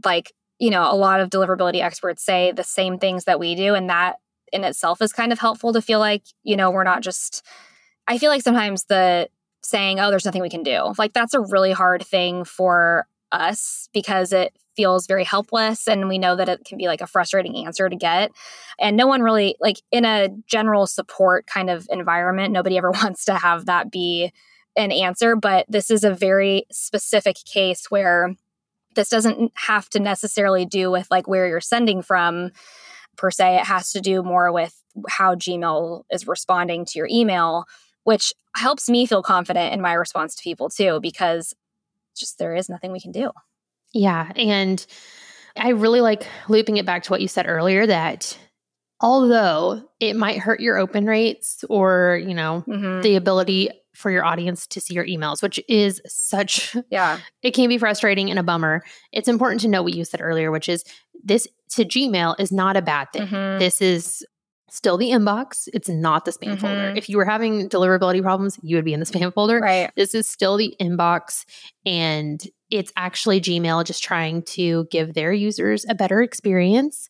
like, 0.04 0.32
you 0.58 0.70
know, 0.70 0.90
a 0.90 0.96
lot 0.96 1.20
of 1.20 1.30
deliverability 1.30 1.80
experts 1.80 2.24
say 2.24 2.52
the 2.52 2.64
same 2.64 2.98
things 2.98 3.24
that 3.24 3.38
we 3.38 3.54
do 3.54 3.74
and 3.74 3.88
that 3.88 4.16
in 4.52 4.64
itself 4.64 5.00
is 5.00 5.12
kind 5.12 5.32
of 5.32 5.38
helpful 5.38 5.72
to 5.72 5.82
feel 5.82 6.00
like, 6.00 6.22
you 6.42 6.56
know, 6.56 6.70
we're 6.70 6.84
not 6.84 7.02
just 7.02 7.44
I 8.08 8.18
feel 8.18 8.30
like 8.30 8.42
sometimes 8.42 8.84
the 8.84 9.28
saying, 9.68 10.00
"Oh, 10.00 10.10
there's 10.10 10.24
nothing 10.24 10.42
we 10.42 10.50
can 10.50 10.62
do." 10.62 10.94
Like 10.98 11.12
that's 11.12 11.34
a 11.34 11.40
really 11.40 11.72
hard 11.72 12.04
thing 12.04 12.44
for 12.44 13.06
us 13.32 13.88
because 13.92 14.32
it 14.32 14.56
feels 14.76 15.06
very 15.06 15.24
helpless 15.24 15.88
and 15.88 16.08
we 16.08 16.18
know 16.18 16.36
that 16.36 16.48
it 16.48 16.64
can 16.64 16.78
be 16.78 16.86
like 16.86 17.00
a 17.00 17.06
frustrating 17.06 17.66
answer 17.66 17.88
to 17.88 17.96
get. 17.96 18.30
And 18.78 18.96
no 18.96 19.06
one 19.06 19.22
really 19.22 19.56
like 19.58 19.80
in 19.90 20.04
a 20.04 20.28
general 20.46 20.86
support 20.86 21.46
kind 21.46 21.70
of 21.70 21.86
environment, 21.90 22.52
nobody 22.52 22.76
ever 22.76 22.90
wants 23.02 23.24
to 23.24 23.34
have 23.34 23.66
that 23.66 23.90
be 23.90 24.32
an 24.76 24.92
answer, 24.92 25.34
but 25.34 25.64
this 25.68 25.90
is 25.90 26.04
a 26.04 26.14
very 26.14 26.66
specific 26.70 27.36
case 27.50 27.90
where 27.90 28.34
this 28.94 29.08
doesn't 29.08 29.52
have 29.54 29.88
to 29.90 30.00
necessarily 30.00 30.66
do 30.66 30.90
with 30.90 31.06
like 31.10 31.26
where 31.26 31.48
you're 31.48 31.60
sending 31.60 32.02
from 32.02 32.50
per 33.16 33.30
se. 33.30 33.56
It 33.56 33.64
has 33.64 33.92
to 33.92 34.00
do 34.00 34.22
more 34.22 34.52
with 34.52 34.74
how 35.08 35.34
Gmail 35.34 36.04
is 36.10 36.26
responding 36.26 36.84
to 36.86 36.98
your 36.98 37.08
email, 37.10 37.64
which 38.06 38.32
helps 38.54 38.88
me 38.88 39.04
feel 39.04 39.20
confident 39.22 39.74
in 39.74 39.80
my 39.80 39.92
response 39.92 40.36
to 40.36 40.42
people 40.42 40.68
too, 40.68 41.00
because 41.02 41.52
just 42.16 42.38
there 42.38 42.54
is 42.54 42.68
nothing 42.68 42.92
we 42.92 43.00
can 43.00 43.10
do. 43.10 43.30
Yeah. 43.92 44.30
And 44.36 44.84
I 45.56 45.70
really 45.70 46.00
like 46.00 46.24
looping 46.48 46.76
it 46.76 46.86
back 46.86 47.02
to 47.02 47.10
what 47.10 47.20
you 47.20 47.26
said 47.26 47.46
earlier 47.48 47.84
that 47.86 48.38
although 49.00 49.82
it 49.98 50.14
might 50.14 50.38
hurt 50.38 50.60
your 50.60 50.78
open 50.78 51.04
rates 51.06 51.64
or, 51.68 52.20
you 52.24 52.32
know, 52.34 52.62
Mhm. 52.68 53.02
the 53.02 53.16
ability 53.16 53.70
for 53.92 54.10
your 54.10 54.24
audience 54.24 54.66
to 54.68 54.80
see 54.80 54.94
your 54.94 55.04
emails, 55.06 55.42
which 55.42 55.58
is 55.68 56.00
such, 56.06 56.76
Yeah. 56.90 57.18
it 57.42 57.52
can 57.54 57.68
be 57.68 57.76
frustrating 57.78 58.30
and 58.30 58.38
a 58.38 58.42
bummer. 58.44 58.84
It's 59.12 59.26
important 59.28 59.62
to 59.62 59.68
know 59.68 59.82
what 59.82 59.94
you 59.94 60.04
said 60.04 60.20
earlier, 60.22 60.50
which 60.52 60.68
is 60.68 60.84
this 61.24 61.48
to 61.70 61.84
Gmail 61.84 62.36
is 62.38 62.52
not 62.52 62.76
a 62.76 62.82
bad 62.82 63.08
thing. 63.12 63.26
Mhm. 63.26 63.58
This 63.58 63.82
is 63.82 64.24
still 64.68 64.96
the 64.96 65.10
inbox. 65.10 65.68
It's 65.72 65.88
not 65.88 66.24
the 66.24 66.32
spam 66.32 66.58
folder. 66.58 66.92
Mhm. 66.92 66.98
If 66.98 67.08
you 67.08 67.16
were 67.16 67.24
having 67.24 67.68
deliverability 67.68 68.22
problems, 68.22 68.58
you 68.62 68.76
would 68.76 68.84
be 68.84 68.92
in 68.92 69.00
the 69.00 69.06
spam 69.12 69.32
folder. 69.32 69.58
Right. 69.60 69.90
This 69.96 70.14
is 70.14 70.28
still 70.28 70.56
the 70.56 70.74
inbox, 70.80 71.44
and 71.84 72.42
it's 72.70 72.92
actually 72.96 73.40
Gmail 73.40 73.84
just 73.84 74.02
trying 74.02 74.42
to 74.42 74.86
give 74.90 75.14
their 75.14 75.32
users 75.32 75.86
a 75.88 75.94
better 75.94 76.20
experience, 76.20 77.08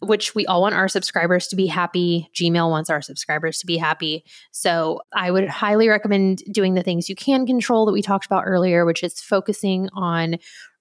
which 0.00 0.34
we 0.34 0.46
all 0.46 0.62
want 0.62 0.74
our 0.74 0.88
subscribers 0.88 1.48
to 1.48 1.56
be 1.56 1.66
happy. 1.66 2.30
Gmail 2.34 2.70
wants 2.70 2.88
our 2.88 3.02
subscribers 3.02 3.58
to 3.58 3.66
be 3.66 3.76
happy. 3.76 4.24
So 4.52 5.00
I 5.12 5.30
would 5.30 5.48
highly 5.48 5.88
recommend 5.88 6.42
doing 6.50 6.74
the 6.74 6.82
things 6.82 7.08
you 7.10 7.14
can 7.14 7.46
control 7.46 7.84
that 7.86 7.92
we 7.92 8.00
talked 8.02 8.24
about 8.26 8.44
earlier, 8.46 8.86
which 8.86 9.02
is 9.02 9.20
focusing 9.20 9.88
on 9.94 10.36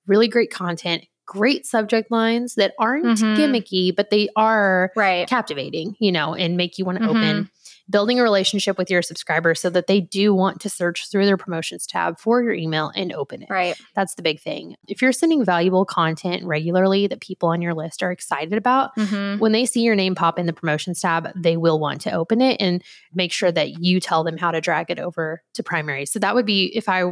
really 0.07 0.27
great 0.27 0.51
content, 0.51 1.03
great 1.25 1.65
subject 1.65 2.11
lines 2.11 2.55
that 2.55 2.73
aren't 2.79 3.05
Mhm. 3.05 3.35
gimmicky, 3.37 3.95
but 3.95 4.09
they 4.09 4.29
are 4.35 4.91
Right. 4.95 5.27
captivating, 5.27 5.95
you 5.99 6.11
know, 6.11 6.33
and 6.35 6.55
make 6.57 6.77
you 6.77 6.85
want 6.85 6.99
to 6.99 7.03
Mhm. 7.03 7.09
open. 7.09 7.49
Building 7.87 8.19
a 8.19 8.23
relationship 8.23 8.79
with 8.79 8.89
your 8.89 9.03
subscribers 9.03 9.59
so 9.61 9.69
that 9.69 9.85
they 9.85 10.01
do 10.01 10.33
want 10.33 10.59
to 10.61 10.69
search 10.69 11.07
through 11.07 11.27
their 11.27 11.37
promotions 11.37 11.85
tab 11.85 12.19
for 12.19 12.41
your 12.41 12.53
email 12.53 12.91
and 12.95 13.13
open 13.13 13.43
it. 13.43 13.47
Right. 13.49 13.75
That's 13.95 14.15
the 14.15 14.23
big 14.23 14.39
thing. 14.39 14.75
If 14.87 15.03
you're 15.03 15.11
sending 15.11 15.45
valuable 15.45 15.85
content 15.85 16.43
regularly 16.45 17.05
that 17.05 17.21
people 17.21 17.49
on 17.49 17.61
your 17.61 17.75
list 17.75 18.01
are 18.01 18.11
excited 18.11 18.53
about, 18.53 18.95
Mhm. 18.97 19.37
when 19.39 19.51
they 19.51 19.67
see 19.67 19.81
your 19.81 19.93
name 19.95 20.15
pop 20.15 20.39
in 20.39 20.47
the 20.47 20.53
promotions 20.53 20.99
tab, 20.99 21.31
they 21.35 21.57
will 21.57 21.79
want 21.79 22.01
to 22.01 22.11
open 22.11 22.41
it 22.41 22.57
and 22.59 22.81
make 23.13 23.31
sure 23.31 23.51
that 23.51 23.83
you 23.83 23.99
tell 23.99 24.23
them 24.23 24.37
how 24.37 24.49
to 24.49 24.61
drag 24.61 24.89
it 24.89 24.99
over 24.99 25.43
to 25.53 25.61
primary. 25.61 26.07
So 26.07 26.17
that 26.19 26.33
would 26.33 26.47
be, 26.47 26.71
if 26.75 26.89
I 26.89 27.03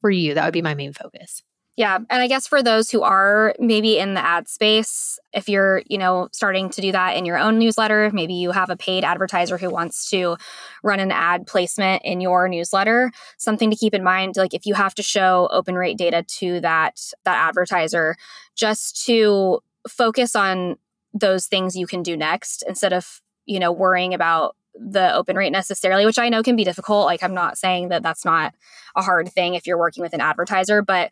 were 0.00 0.10
you, 0.10 0.34
that 0.34 0.44
would 0.44 0.52
be 0.54 0.62
my 0.62 0.74
main 0.74 0.92
focus. 0.92 1.42
Yeah. 1.80 1.96
And 1.96 2.20
I 2.20 2.26
guess 2.26 2.46
for 2.46 2.62
those 2.62 2.90
who 2.90 3.00
are 3.00 3.54
maybe 3.58 3.98
in 3.98 4.12
the 4.12 4.22
ad 4.22 4.50
space, 4.50 5.18
if 5.32 5.48
you're, 5.48 5.82
you 5.86 5.96
know, 5.96 6.28
starting 6.30 6.68
to 6.68 6.82
do 6.82 6.92
that 6.92 7.16
in 7.16 7.24
your 7.24 7.38
own 7.38 7.58
newsletter, 7.58 8.10
maybe 8.12 8.34
you 8.34 8.50
have 8.50 8.68
a 8.68 8.76
paid 8.76 9.02
advertiser 9.02 9.56
who 9.56 9.70
wants 9.70 10.10
to 10.10 10.36
run 10.82 11.00
an 11.00 11.10
ad 11.10 11.46
placement 11.46 12.02
in 12.04 12.20
your 12.20 12.50
newsletter, 12.50 13.10
something 13.38 13.70
to 13.70 13.76
keep 13.78 13.94
in 13.94 14.04
mind 14.04 14.36
like 14.36 14.52
if 14.52 14.66
you 14.66 14.74
have 14.74 14.94
to 14.96 15.02
show 15.02 15.48
open 15.52 15.74
rate 15.74 15.96
data 15.96 16.22
to 16.24 16.60
that 16.60 17.00
that 17.24 17.48
advertiser 17.48 18.14
just 18.54 19.02
to 19.06 19.60
focus 19.88 20.36
on 20.36 20.76
those 21.14 21.46
things 21.46 21.76
you 21.76 21.86
can 21.86 22.02
do 22.02 22.14
next 22.14 22.62
instead 22.68 22.92
of, 22.92 23.22
you 23.46 23.58
know, 23.58 23.72
worrying 23.72 24.12
about 24.12 24.54
the 24.74 25.14
open 25.14 25.34
rate 25.34 25.50
necessarily, 25.50 26.04
which 26.04 26.18
I 26.18 26.28
know 26.28 26.42
can 26.42 26.56
be 26.56 26.64
difficult. 26.64 27.06
Like 27.06 27.22
I'm 27.22 27.32
not 27.32 27.56
saying 27.56 27.88
that 27.88 28.02
that's 28.02 28.26
not 28.26 28.54
a 28.94 29.00
hard 29.00 29.30
thing 29.30 29.54
if 29.54 29.66
you're 29.66 29.78
working 29.78 30.02
with 30.02 30.12
an 30.12 30.20
advertiser, 30.20 30.82
but 30.82 31.10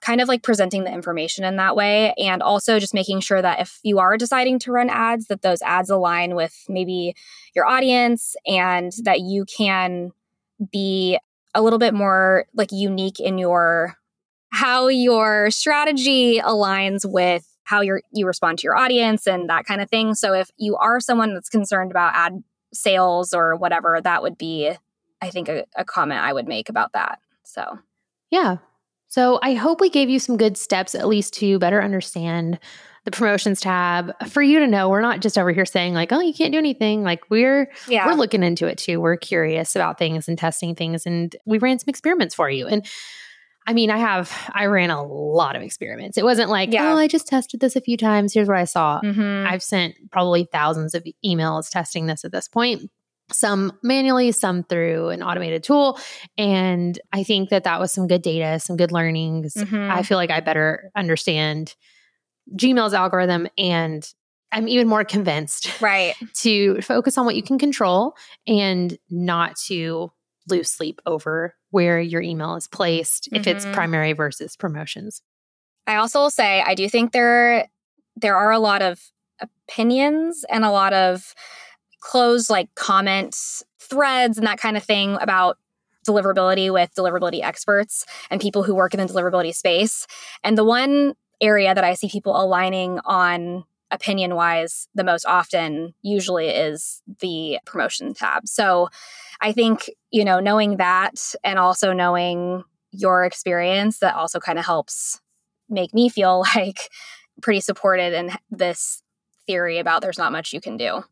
kind 0.00 0.20
of 0.20 0.28
like 0.28 0.42
presenting 0.42 0.84
the 0.84 0.92
information 0.92 1.44
in 1.44 1.56
that 1.56 1.74
way 1.74 2.14
and 2.18 2.42
also 2.42 2.78
just 2.78 2.94
making 2.94 3.20
sure 3.20 3.42
that 3.42 3.60
if 3.60 3.80
you 3.82 3.98
are 3.98 4.16
deciding 4.16 4.58
to 4.60 4.72
run 4.72 4.88
ads 4.88 5.26
that 5.26 5.42
those 5.42 5.60
ads 5.62 5.90
align 5.90 6.34
with 6.34 6.64
maybe 6.68 7.14
your 7.54 7.66
audience 7.66 8.36
and 8.46 8.92
that 9.02 9.20
you 9.20 9.44
can 9.44 10.12
be 10.72 11.18
a 11.54 11.62
little 11.62 11.78
bit 11.78 11.94
more 11.94 12.46
like 12.54 12.70
unique 12.70 13.18
in 13.18 13.38
your 13.38 13.96
how 14.50 14.88
your 14.88 15.50
strategy 15.50 16.38
aligns 16.38 17.00
with 17.04 17.44
how 17.64 17.80
you 17.80 18.00
you 18.12 18.26
respond 18.26 18.58
to 18.58 18.64
your 18.64 18.76
audience 18.76 19.26
and 19.26 19.48
that 19.50 19.64
kind 19.64 19.80
of 19.80 19.90
thing 19.90 20.14
so 20.14 20.32
if 20.32 20.50
you 20.56 20.76
are 20.76 21.00
someone 21.00 21.34
that's 21.34 21.48
concerned 21.48 21.90
about 21.90 22.14
ad 22.14 22.42
sales 22.72 23.34
or 23.34 23.56
whatever 23.56 24.00
that 24.02 24.22
would 24.22 24.38
be 24.38 24.72
i 25.20 25.30
think 25.30 25.48
a, 25.48 25.64
a 25.76 25.84
comment 25.84 26.20
i 26.20 26.32
would 26.32 26.46
make 26.46 26.68
about 26.68 26.92
that 26.92 27.18
so 27.44 27.78
Yeah. 28.30 28.58
So 29.08 29.38
I 29.42 29.54
hope 29.54 29.80
we 29.80 29.90
gave 29.90 30.08
you 30.10 30.18
some 30.18 30.36
good 30.36 30.56
steps, 30.56 30.94
at 30.94 31.08
least 31.08 31.34
to 31.34 31.58
better 31.58 31.82
understand 31.82 32.58
the 33.04 33.10
promotions 33.10 33.60
tab 33.60 34.12
for 34.28 34.42
you 34.42 34.58
to 34.58 34.66
know 34.66 34.90
we're 34.90 35.00
not 35.00 35.20
just 35.20 35.38
over 35.38 35.50
here 35.50 35.64
saying 35.64 35.94
like, 35.94 36.12
oh, 36.12 36.20
you 36.20 36.34
can't 36.34 36.52
do 36.52 36.58
anything. 36.58 37.02
Like 37.02 37.22
we're 37.30 37.70
yeah 37.88 38.06
we're 38.06 38.14
looking 38.14 38.42
into 38.42 38.66
it 38.66 38.76
too. 38.76 39.00
We're 39.00 39.16
curious 39.16 39.74
about 39.74 39.98
things 39.98 40.28
and 40.28 40.36
testing 40.36 40.74
things, 40.74 41.06
and 41.06 41.34
we 41.46 41.58
ran 41.58 41.78
some 41.78 41.88
experiments 41.88 42.34
for 42.34 42.50
you. 42.50 42.66
And 42.66 42.84
I 43.66 43.72
mean, 43.72 43.90
I 43.90 43.96
have 43.98 44.30
I 44.52 44.66
ran 44.66 44.90
a 44.90 45.02
lot 45.02 45.56
of 45.56 45.62
experiments. 45.62 46.18
It 46.18 46.24
wasn't 46.24 46.50
like, 46.50 46.70
Yeah. 46.72 46.92
oh, 46.92 46.96
I 46.98 47.08
just 47.08 47.28
tested 47.28 47.60
this 47.60 47.76
a 47.76 47.80
few 47.80 47.96
times. 47.96 48.34
Here's 48.34 48.48
what 48.48 48.56
I 48.58 48.64
saw. 48.64 49.00
Mhm. 49.02 49.46
I've 49.46 49.62
sent 49.62 49.94
probably 50.10 50.46
thousands 50.50 50.94
of 50.94 51.06
emails 51.24 51.70
testing 51.70 52.06
this 52.06 52.24
at 52.26 52.32
this 52.32 52.48
point. 52.48 52.90
Some 53.30 53.72
manually, 53.82 54.32
some 54.32 54.62
through 54.62 55.10
an 55.10 55.22
automated 55.22 55.62
tool. 55.62 55.98
And 56.38 56.98
I 57.12 57.24
think 57.24 57.50
that 57.50 57.64
that 57.64 57.78
was 57.80 57.92
some 57.92 58.06
good 58.06 58.22
data, 58.22 58.58
some 58.58 58.76
good 58.76 58.90
learnings. 58.92 59.54
Mhm. 59.54 59.90
I 59.90 60.02
feel 60.02 60.16
like 60.16 60.30
I 60.30 60.40
better 60.40 60.90
understand 60.96 61.74
Gmail's 62.56 62.94
algorithm 62.94 63.46
and 63.58 64.08
I'm 64.50 64.66
even 64.68 64.88
more 64.88 65.04
convinced 65.04 65.78
right 65.82 66.14
to 66.36 66.80
focus 66.80 67.18
on 67.18 67.26
what 67.26 67.36
you 67.36 67.42
can 67.42 67.58
control 67.58 68.14
and 68.46 68.96
not 69.10 69.56
to 69.66 70.10
lose 70.48 70.70
sleep 70.72 71.02
over 71.04 71.54
where 71.70 72.00
your 72.00 72.22
email 72.22 72.56
is 72.56 72.66
placed 72.66 73.28
if 73.32 73.46
it's 73.46 73.66
Mhm. 73.66 73.74
primary 73.74 74.14
versus 74.14 74.56
promotions. 74.56 75.20
I 75.86 75.96
also 75.96 76.20
will 76.20 76.30
say 76.30 76.62
I 76.62 76.74
do 76.74 76.88
think 76.88 77.12
there 77.12 77.68
there 78.16 78.36
are 78.36 78.50
a 78.50 78.58
lot 78.58 78.80
of 78.80 78.98
opinions 79.40 80.44
and 80.50 80.64
a 80.64 80.70
lot 80.70 80.94
of 80.94 81.34
closed 82.00 82.50
like 82.50 82.74
comments 82.74 83.64
threads 83.80 84.38
and 84.38 84.46
that 84.46 84.60
kind 84.60 84.76
of 84.76 84.84
thing 84.84 85.16
about 85.20 85.58
deliverability 86.06 86.72
with 86.72 86.94
deliverability 86.94 87.42
experts 87.42 88.04
and 88.30 88.40
people 88.40 88.62
who 88.62 88.74
work 88.74 88.94
in 88.94 89.00
the 89.00 89.12
deliverability 89.12 89.54
space. 89.54 90.06
And 90.42 90.56
the 90.56 90.64
one 90.64 91.14
area 91.40 91.74
that 91.74 91.84
I 91.84 91.94
see 91.94 92.08
people 92.08 92.40
aligning 92.40 93.00
on 93.04 93.64
opinion 93.90 94.34
wise 94.34 94.88
the 94.94 95.04
most 95.04 95.24
often 95.26 95.94
usually 96.02 96.48
is 96.48 97.02
the 97.20 97.58
promotion 97.64 98.14
tab. 98.14 98.46
So 98.46 98.88
I 99.40 99.52
think, 99.52 99.90
you 100.10 100.24
know, 100.24 100.40
knowing 100.40 100.76
that 100.76 101.34
and 101.44 101.58
also 101.58 101.92
knowing 101.92 102.64
your 102.90 103.24
experience 103.24 103.98
that 103.98 104.14
also 104.14 104.40
kind 104.40 104.58
of 104.58 104.66
helps 104.66 105.20
make 105.68 105.94
me 105.94 106.08
feel 106.08 106.44
like 106.54 106.90
pretty 107.40 107.60
supported 107.60 108.12
in 108.12 108.32
this 108.50 109.02
theory 109.46 109.78
about 109.78 110.02
there's 110.02 110.18
not 110.18 110.32
much 110.32 110.52
you 110.52 110.60
can 110.60 110.76
do. 110.76 111.02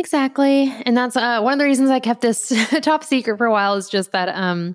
Exactly. 0.00 0.74
And 0.86 0.96
that's 0.96 1.14
uh, 1.14 1.42
one 1.42 1.52
of 1.52 1.58
the 1.58 1.66
reasons 1.66 1.90
I 1.90 2.00
kept 2.00 2.22
this 2.22 2.50
top 2.80 3.04
secret 3.04 3.36
for 3.36 3.44
a 3.44 3.52
while 3.52 3.74
is 3.74 3.90
just 3.90 4.12
that, 4.12 4.30
um, 4.30 4.74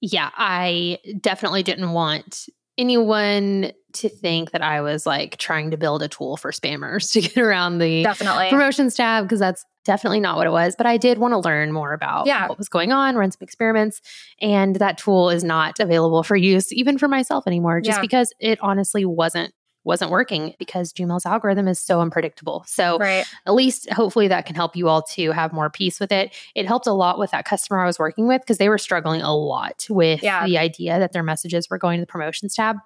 yeah, 0.00 0.30
I 0.36 0.98
definitely 1.20 1.62
didn't 1.62 1.92
want 1.92 2.48
anyone 2.76 3.70
to 3.92 4.08
think 4.08 4.50
that 4.50 4.60
I 4.60 4.80
was 4.80 5.06
like 5.06 5.36
trying 5.36 5.70
to 5.70 5.76
build 5.76 6.02
a 6.02 6.08
tool 6.08 6.36
for 6.36 6.50
spammers 6.50 7.12
to 7.12 7.20
get 7.20 7.36
around 7.38 7.78
the 7.78 8.02
Definitely. 8.02 8.50
promotions 8.50 8.96
tab 8.96 9.24
because 9.26 9.38
that's 9.38 9.64
definitely 9.84 10.18
not 10.18 10.36
what 10.36 10.48
it 10.48 10.50
was. 10.50 10.74
But 10.76 10.86
I 10.86 10.96
did 10.96 11.18
want 11.18 11.32
to 11.34 11.38
learn 11.38 11.70
more 11.70 11.92
about 11.92 12.26
Yeah. 12.26 12.48
what 12.48 12.58
was 12.58 12.68
going 12.68 12.90
on, 12.90 13.14
run 13.14 13.30
some 13.30 13.38
experiments, 13.42 14.00
and 14.40 14.74
that 14.76 14.98
tool 14.98 15.30
is 15.30 15.44
not 15.44 15.78
available 15.78 16.24
for 16.24 16.34
use 16.34 16.72
even 16.72 16.98
for 16.98 17.06
myself 17.06 17.46
anymore, 17.46 17.80
just 17.80 17.98
Yeah. 17.98 18.02
because 18.02 18.32
it 18.40 18.58
honestly 18.60 19.04
wasn't 19.04 19.54
wasn't 19.84 20.10
working 20.10 20.54
because 20.58 20.92
Gmail's 20.92 21.26
algorithm 21.26 21.66
is 21.68 21.80
so 21.80 22.00
unpredictable. 22.00 22.64
So 22.66 22.98
Right. 22.98 23.24
at 23.46 23.54
least 23.54 23.90
hopefully 23.90 24.28
that 24.28 24.46
can 24.46 24.54
help 24.54 24.76
you 24.76 24.88
all 24.88 25.02
to 25.02 25.32
have 25.32 25.52
more 25.52 25.70
peace 25.70 25.98
with 25.98 26.12
it. 26.12 26.32
It 26.54 26.66
helped 26.66 26.86
a 26.86 26.92
lot 26.92 27.18
with 27.18 27.30
that 27.32 27.44
customer 27.44 27.80
I 27.80 27.86
was 27.86 27.98
working 27.98 28.28
with 28.28 28.42
because 28.42 28.58
they 28.58 28.68
were 28.68 28.78
struggling 28.78 29.22
a 29.22 29.34
lot 29.34 29.86
with 29.90 30.22
Yeah. 30.22 30.46
the 30.46 30.58
idea 30.58 30.98
that 30.98 31.12
their 31.12 31.22
messages 31.22 31.68
were 31.68 31.78
going 31.78 31.98
to 31.98 32.02
the 32.02 32.06
promotions 32.10 32.54
tab. 32.54 32.76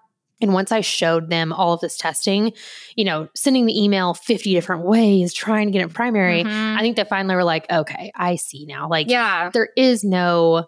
And 0.43 0.53
once 0.53 0.71
I 0.71 0.83
showed 0.83 1.31
them 1.31 1.51
all 1.51 1.73
of 1.73 1.81
this 1.81 1.97
testing, 1.97 2.53
you 2.95 3.05
know, 3.07 3.29
sending 3.35 3.65
the 3.65 3.83
email 3.83 4.13
50 4.13 4.53
different 4.53 4.85
ways, 4.85 5.33
trying 5.33 5.67
to 5.67 5.73
get 5.73 5.81
it 5.83 5.95
primary, 5.95 6.45
Mhm. 6.45 6.77
I 6.77 6.81
think 6.81 6.97
they 6.97 7.05
finally 7.05 7.35
were 7.35 7.45
like, 7.45 7.65
okay, 7.73 8.13
I 8.15 8.37
see 8.37 8.67
now. 8.67 8.87
Like, 8.89 9.09
yeah. 9.09 9.49
there 9.53 9.71
is 9.79 10.05
no 10.05 10.67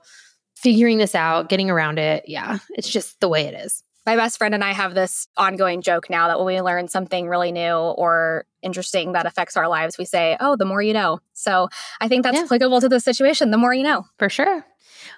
figuring 0.57 0.97
this 0.99 1.14
out, 1.14 1.49
getting 1.51 1.69
around 1.71 1.99
it. 1.99 2.25
Yeah, 2.27 2.59
it's 2.71 2.88
just 2.88 3.21
the 3.21 3.29
way 3.29 3.43
it 3.43 3.55
is. 3.55 3.83
My 4.09 4.16
best 4.16 4.38
friend 4.38 4.55
and 4.55 4.64
I 4.64 4.73
have 4.73 4.94
this 4.94 5.29
ongoing 5.37 5.83
joke 5.83 6.09
now 6.09 6.29
that 6.29 6.38
when 6.38 6.47
we 6.47 6.62
learn 6.62 6.88
something 6.88 7.29
really 7.29 7.53
new 7.53 7.75
or 7.75 8.47
interesting 8.62 9.12
that 9.12 9.27
affects 9.27 9.55
our 9.55 9.68
lives, 9.68 9.99
we 9.99 10.07
say, 10.07 10.35
Oh, 10.40 10.57
the 10.57 10.64
more 10.64 10.81
you 10.81 10.94
know. 10.94 11.21
So 11.35 11.68
I 12.01 12.09
think 12.09 12.23
that's 12.23 12.38
Yeah. 12.38 12.44
applicable 12.44 12.81
to 12.81 12.88
the 12.88 13.01
situation. 13.01 13.51
The 13.51 13.59
more 13.59 13.75
you 13.75 13.83
know. 13.83 14.07
For 14.18 14.31
sure. 14.31 14.64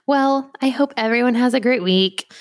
Well, 0.08 0.50
I 0.60 0.70
hope 0.70 0.92
everyone 0.96 1.36
has 1.36 1.54
a 1.54 1.60
great 1.60 1.84
week. 1.84 2.32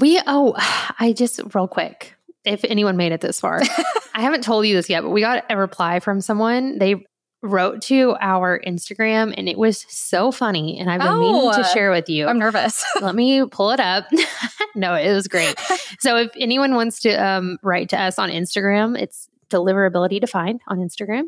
We, 0.00 0.20
oh, 0.26 0.54
I 0.98 1.12
just, 1.12 1.40
real 1.54 1.68
quick, 1.68 2.16
if 2.44 2.64
anyone 2.64 2.96
made 2.96 3.12
it 3.12 3.20
this 3.20 3.38
far, 3.38 3.60
I 4.12 4.22
haven't 4.22 4.42
told 4.42 4.66
you 4.66 4.74
this 4.74 4.90
yet, 4.90 5.02
but 5.02 5.10
we 5.10 5.20
got 5.20 5.44
a 5.50 5.56
reply 5.56 6.00
from 6.00 6.20
someone. 6.20 6.78
They 6.78 7.06
wrote 7.42 7.80
to 7.82 8.16
our 8.20 8.60
Instagram 8.66 9.32
and 9.36 9.48
it 9.48 9.56
was 9.56 9.86
so 9.88 10.30
funny. 10.30 10.78
And 10.78 10.90
I've 10.90 11.00
been 11.00 11.18
meaning 11.20 11.52
to 11.52 11.60
Oh, 11.60 11.72
share 11.74 11.90
with 11.90 12.08
you. 12.08 12.26
I'm 12.26 12.38
nervous. 12.38 12.84
Let 13.00 13.14
me 13.14 13.44
pull 13.46 13.70
it 13.70 13.80
up. 13.80 14.06
no, 14.74 14.94
it 14.94 15.12
was 15.12 15.28
great. 15.28 15.54
So 16.00 16.16
if 16.16 16.30
anyone 16.36 16.74
wants 16.76 17.00
to 17.00 17.10
um, 17.12 17.58
write 17.62 17.90
to 17.90 18.00
us 18.00 18.18
on 18.18 18.30
Instagram, 18.30 18.98
it's 18.98 19.28
deliverability 19.50 20.18
defined 20.20 20.62
on 20.66 20.78
Instagram. 20.78 21.24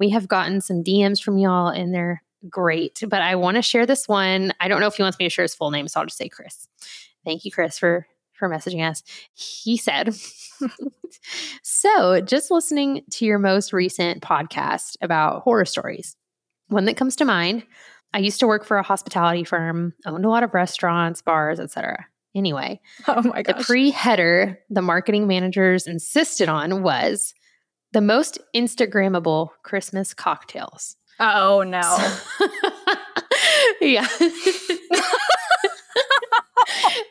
We 0.00 0.10
have 0.10 0.26
gotten 0.26 0.60
some 0.60 0.82
DMs 0.82 1.22
from 1.22 1.38
y'all 1.38 1.68
and 1.68 1.94
they're 1.94 2.22
great. 2.48 3.02
But 3.06 3.22
I 3.22 3.36
want 3.36 3.56
to 3.56 3.62
share 3.62 3.86
this 3.86 4.08
one. 4.08 4.52
I 4.58 4.66
don't 4.68 4.80
know 4.80 4.88
if 4.88 4.94
he 4.96 5.02
wants 5.02 5.18
me 5.18 5.26
to 5.26 5.30
share 5.30 5.42
his 5.44 5.54
full 5.54 5.70
name, 5.70 5.86
so 5.86 6.00
I'll 6.00 6.06
just 6.06 6.18
say 6.18 6.28
Chris. 6.28 6.66
Thank 7.24 7.44
you, 7.44 7.52
Chris, 7.52 7.78
for 7.78 8.06
for 8.38 8.48
messaging 8.48 8.88
us. 8.88 9.02
He 9.34 9.76
said, 9.76 10.14
So, 11.62 12.20
just 12.20 12.50
listening 12.50 13.02
to 13.12 13.24
your 13.24 13.38
most 13.38 13.72
recent 13.72 14.22
podcast 14.22 14.96
about 15.00 15.42
horror 15.42 15.64
stories, 15.64 16.16
one 16.68 16.84
that 16.86 16.96
comes 16.96 17.16
to 17.16 17.24
mind. 17.24 17.64
I 18.14 18.18
used 18.18 18.40
to 18.40 18.46
work 18.46 18.64
for 18.64 18.78
a 18.78 18.82
hospitality 18.82 19.44
firm, 19.44 19.94
owned 20.06 20.24
a 20.24 20.28
lot 20.28 20.42
of 20.42 20.54
restaurants, 20.54 21.22
bars, 21.22 21.60
etc. 21.60 22.06
Anyway, 22.34 22.80
Oh 23.08 23.22
my 23.22 23.42
the 23.42 23.54
pre 23.54 23.90
header 23.90 24.58
the 24.70 24.82
marketing 24.82 25.26
managers 25.26 25.86
insisted 25.86 26.48
on 26.48 26.82
was 26.82 27.34
the 27.92 28.00
most 28.00 28.38
Instagrammable 28.54 29.48
Christmas 29.62 30.14
cocktails. 30.14 30.96
oh 31.18 31.62
no. 31.62 31.80
yeah. 33.80 34.06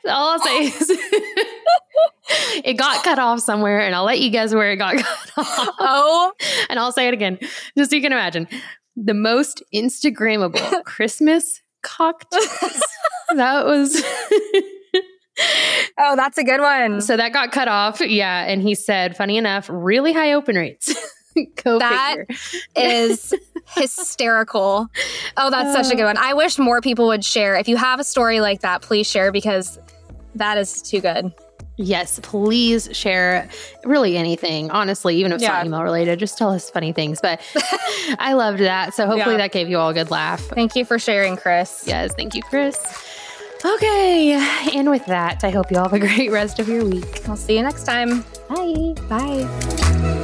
All 0.08 0.30
I'll 0.32 0.40
say 0.40 0.64
is 0.66 0.90
it 2.64 2.78
got 2.78 3.04
cut 3.04 3.20
off 3.20 3.40
somewhere, 3.40 3.80
and 3.80 3.96
I'll 3.96 4.04
let 4.04 4.20
you 4.20 4.30
guess 4.30 4.54
where 4.54 4.72
it 4.72 4.78
got 4.78 4.96
cut 5.04 5.32
off. 5.38 5.70
oh 5.80 6.32
And 6.70 6.80
I'll 6.80 6.92
say 6.92 7.08
it 7.08 7.14
again, 7.14 7.38
just 7.78 7.92
so 7.92 7.96
you 7.96 8.02
can 8.02 8.12
imagine. 8.12 8.48
The 8.96 9.14
most 9.14 9.62
Instagrammable 9.74 10.84
Christmas 10.86 11.62
cocktails. 11.84 12.82
that 13.36 13.66
was 13.66 14.02
oh, 15.98 16.16
that's 16.16 16.38
a 16.38 16.44
good 16.44 16.62
one. 16.62 17.02
so 17.02 17.18
that 17.18 17.34
got 17.34 17.52
cut 17.52 17.68
off. 17.68 18.00
Yeah. 18.02 18.46
And 18.46 18.62
he 18.62 18.74
said, 18.76 19.18
funny 19.18 19.38
enough, 19.38 19.70
really 19.72 20.14
high 20.14 20.34
open 20.34 20.56
rates. 20.56 20.96
Go 21.64 21.80
That 21.80 22.18
is 22.76 23.34
hysterical. 23.76 24.88
Oh, 25.38 25.50
that's 25.50 25.74
such 25.74 25.94
a 25.94 25.96
good 25.96 26.04
oh. 26.04 26.08
one. 26.08 26.18
I 26.18 26.34
wish 26.34 26.58
more 26.58 26.82
people 26.82 27.08
would 27.08 27.26
share. 27.26 27.56
If 27.56 27.68
you 27.68 27.78
have 27.78 28.00
a 28.00 28.04
story 28.04 28.40
like 28.40 28.62
that, 28.62 28.82
please 28.82 29.08
share 29.10 29.32
because 29.32 29.80
that 30.36 30.58
is 30.58 30.82
too 30.82 31.02
good. 31.02 31.34
Yes, 31.78 32.22
please 32.24 32.88
share 32.94 33.50
really 33.84 34.16
anything. 34.16 34.72
Honestly, 34.72 35.18
even 35.18 35.34
if 35.34 35.36
it's 35.38 35.44
Yeah. 35.44 35.58
not 35.58 35.66
email 35.66 35.84
related, 35.84 36.20
just 36.20 36.38
tell 36.38 36.52
us 36.52 36.70
funny 36.70 36.94
things. 36.94 37.20
But 37.22 37.42
I 38.20 38.34
loved 38.34 38.60
that. 38.60 38.94
So 38.94 39.06
hopefully 39.06 39.36
Yeah. 39.36 39.40
that 39.42 39.52
gave 39.52 39.68
you 39.70 39.78
all 39.78 39.90
a 39.90 39.94
good 39.94 40.10
laugh. 40.10 40.40
Thank 40.42 40.76
you 40.76 40.86
for 40.86 40.98
sharing, 40.98 41.36
Chris. 41.36 41.84
Yes, 41.86 42.14
thank 42.16 42.34
you, 42.34 42.42
Chris. 42.44 42.78
Okay. 43.66 44.34
And 44.74 44.90
with 44.90 45.06
that, 45.08 45.44
I 45.44 45.50
hope 45.50 45.70
you 45.72 45.78
all 45.78 45.90
have 45.90 45.94
a 45.94 46.00
great 46.00 46.32
rest 46.32 46.60
of 46.60 46.70
your 46.70 46.86
week. 46.86 47.28
I'll 47.28 47.36
see 47.36 47.58
you 47.58 47.64
next 47.64 47.84
time. 47.84 48.24
Bye. 48.48 48.94
Bye. 49.10 50.15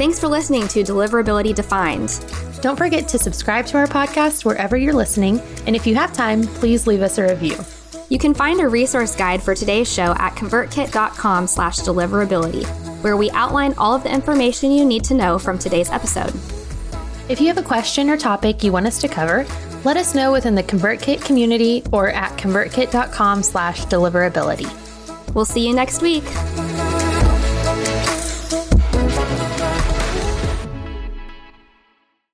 Thanks 0.00 0.18
for 0.18 0.28
listening 0.28 0.66
to 0.68 0.82
Deliverability 0.82 1.54
Defined. 1.54 2.24
Don't 2.62 2.78
forget 2.78 3.06
to 3.08 3.18
subscribe 3.18 3.66
to 3.66 3.76
our 3.76 3.86
podcast 3.86 4.46
wherever 4.46 4.74
you're 4.74 4.94
listening. 4.94 5.40
And 5.66 5.76
if 5.76 5.86
you 5.86 5.94
have 5.94 6.14
time, 6.14 6.44
please 6.44 6.86
leave 6.86 7.02
us 7.02 7.18
a 7.18 7.24
review. 7.24 7.58
You 8.08 8.18
can 8.18 8.32
find 8.32 8.62
a 8.62 8.68
resource 8.68 9.14
guide 9.14 9.42
for 9.42 9.54
today's 9.54 9.92
show 9.92 10.14
at 10.16 10.36
convertkit.com 10.36 11.46
slash 11.46 11.80
deliverability, 11.80 12.64
where 13.02 13.18
we 13.18 13.30
outline 13.32 13.74
all 13.76 13.94
of 13.94 14.02
the 14.02 14.10
information 14.10 14.70
you 14.70 14.86
need 14.86 15.04
to 15.04 15.12
know 15.12 15.38
from 15.38 15.58
today's 15.58 15.90
episode. 15.90 16.32
If 17.28 17.38
you 17.38 17.48
have 17.48 17.58
a 17.58 17.62
question 17.62 18.08
or 18.08 18.16
topic 18.16 18.64
you 18.64 18.72
want 18.72 18.86
us 18.86 19.02
to 19.02 19.06
cover, 19.06 19.44
let 19.84 19.98
us 19.98 20.14
know 20.14 20.32
within 20.32 20.54
the 20.54 20.62
ConvertKit 20.62 21.22
community 21.26 21.82
or 21.92 22.08
at 22.08 22.38
convertkit.com 22.38 23.42
slash 23.42 23.84
deliverability. 23.84 25.34
We'll 25.34 25.44
see 25.44 25.68
you 25.68 25.74
next 25.74 26.00
week. 26.00 26.24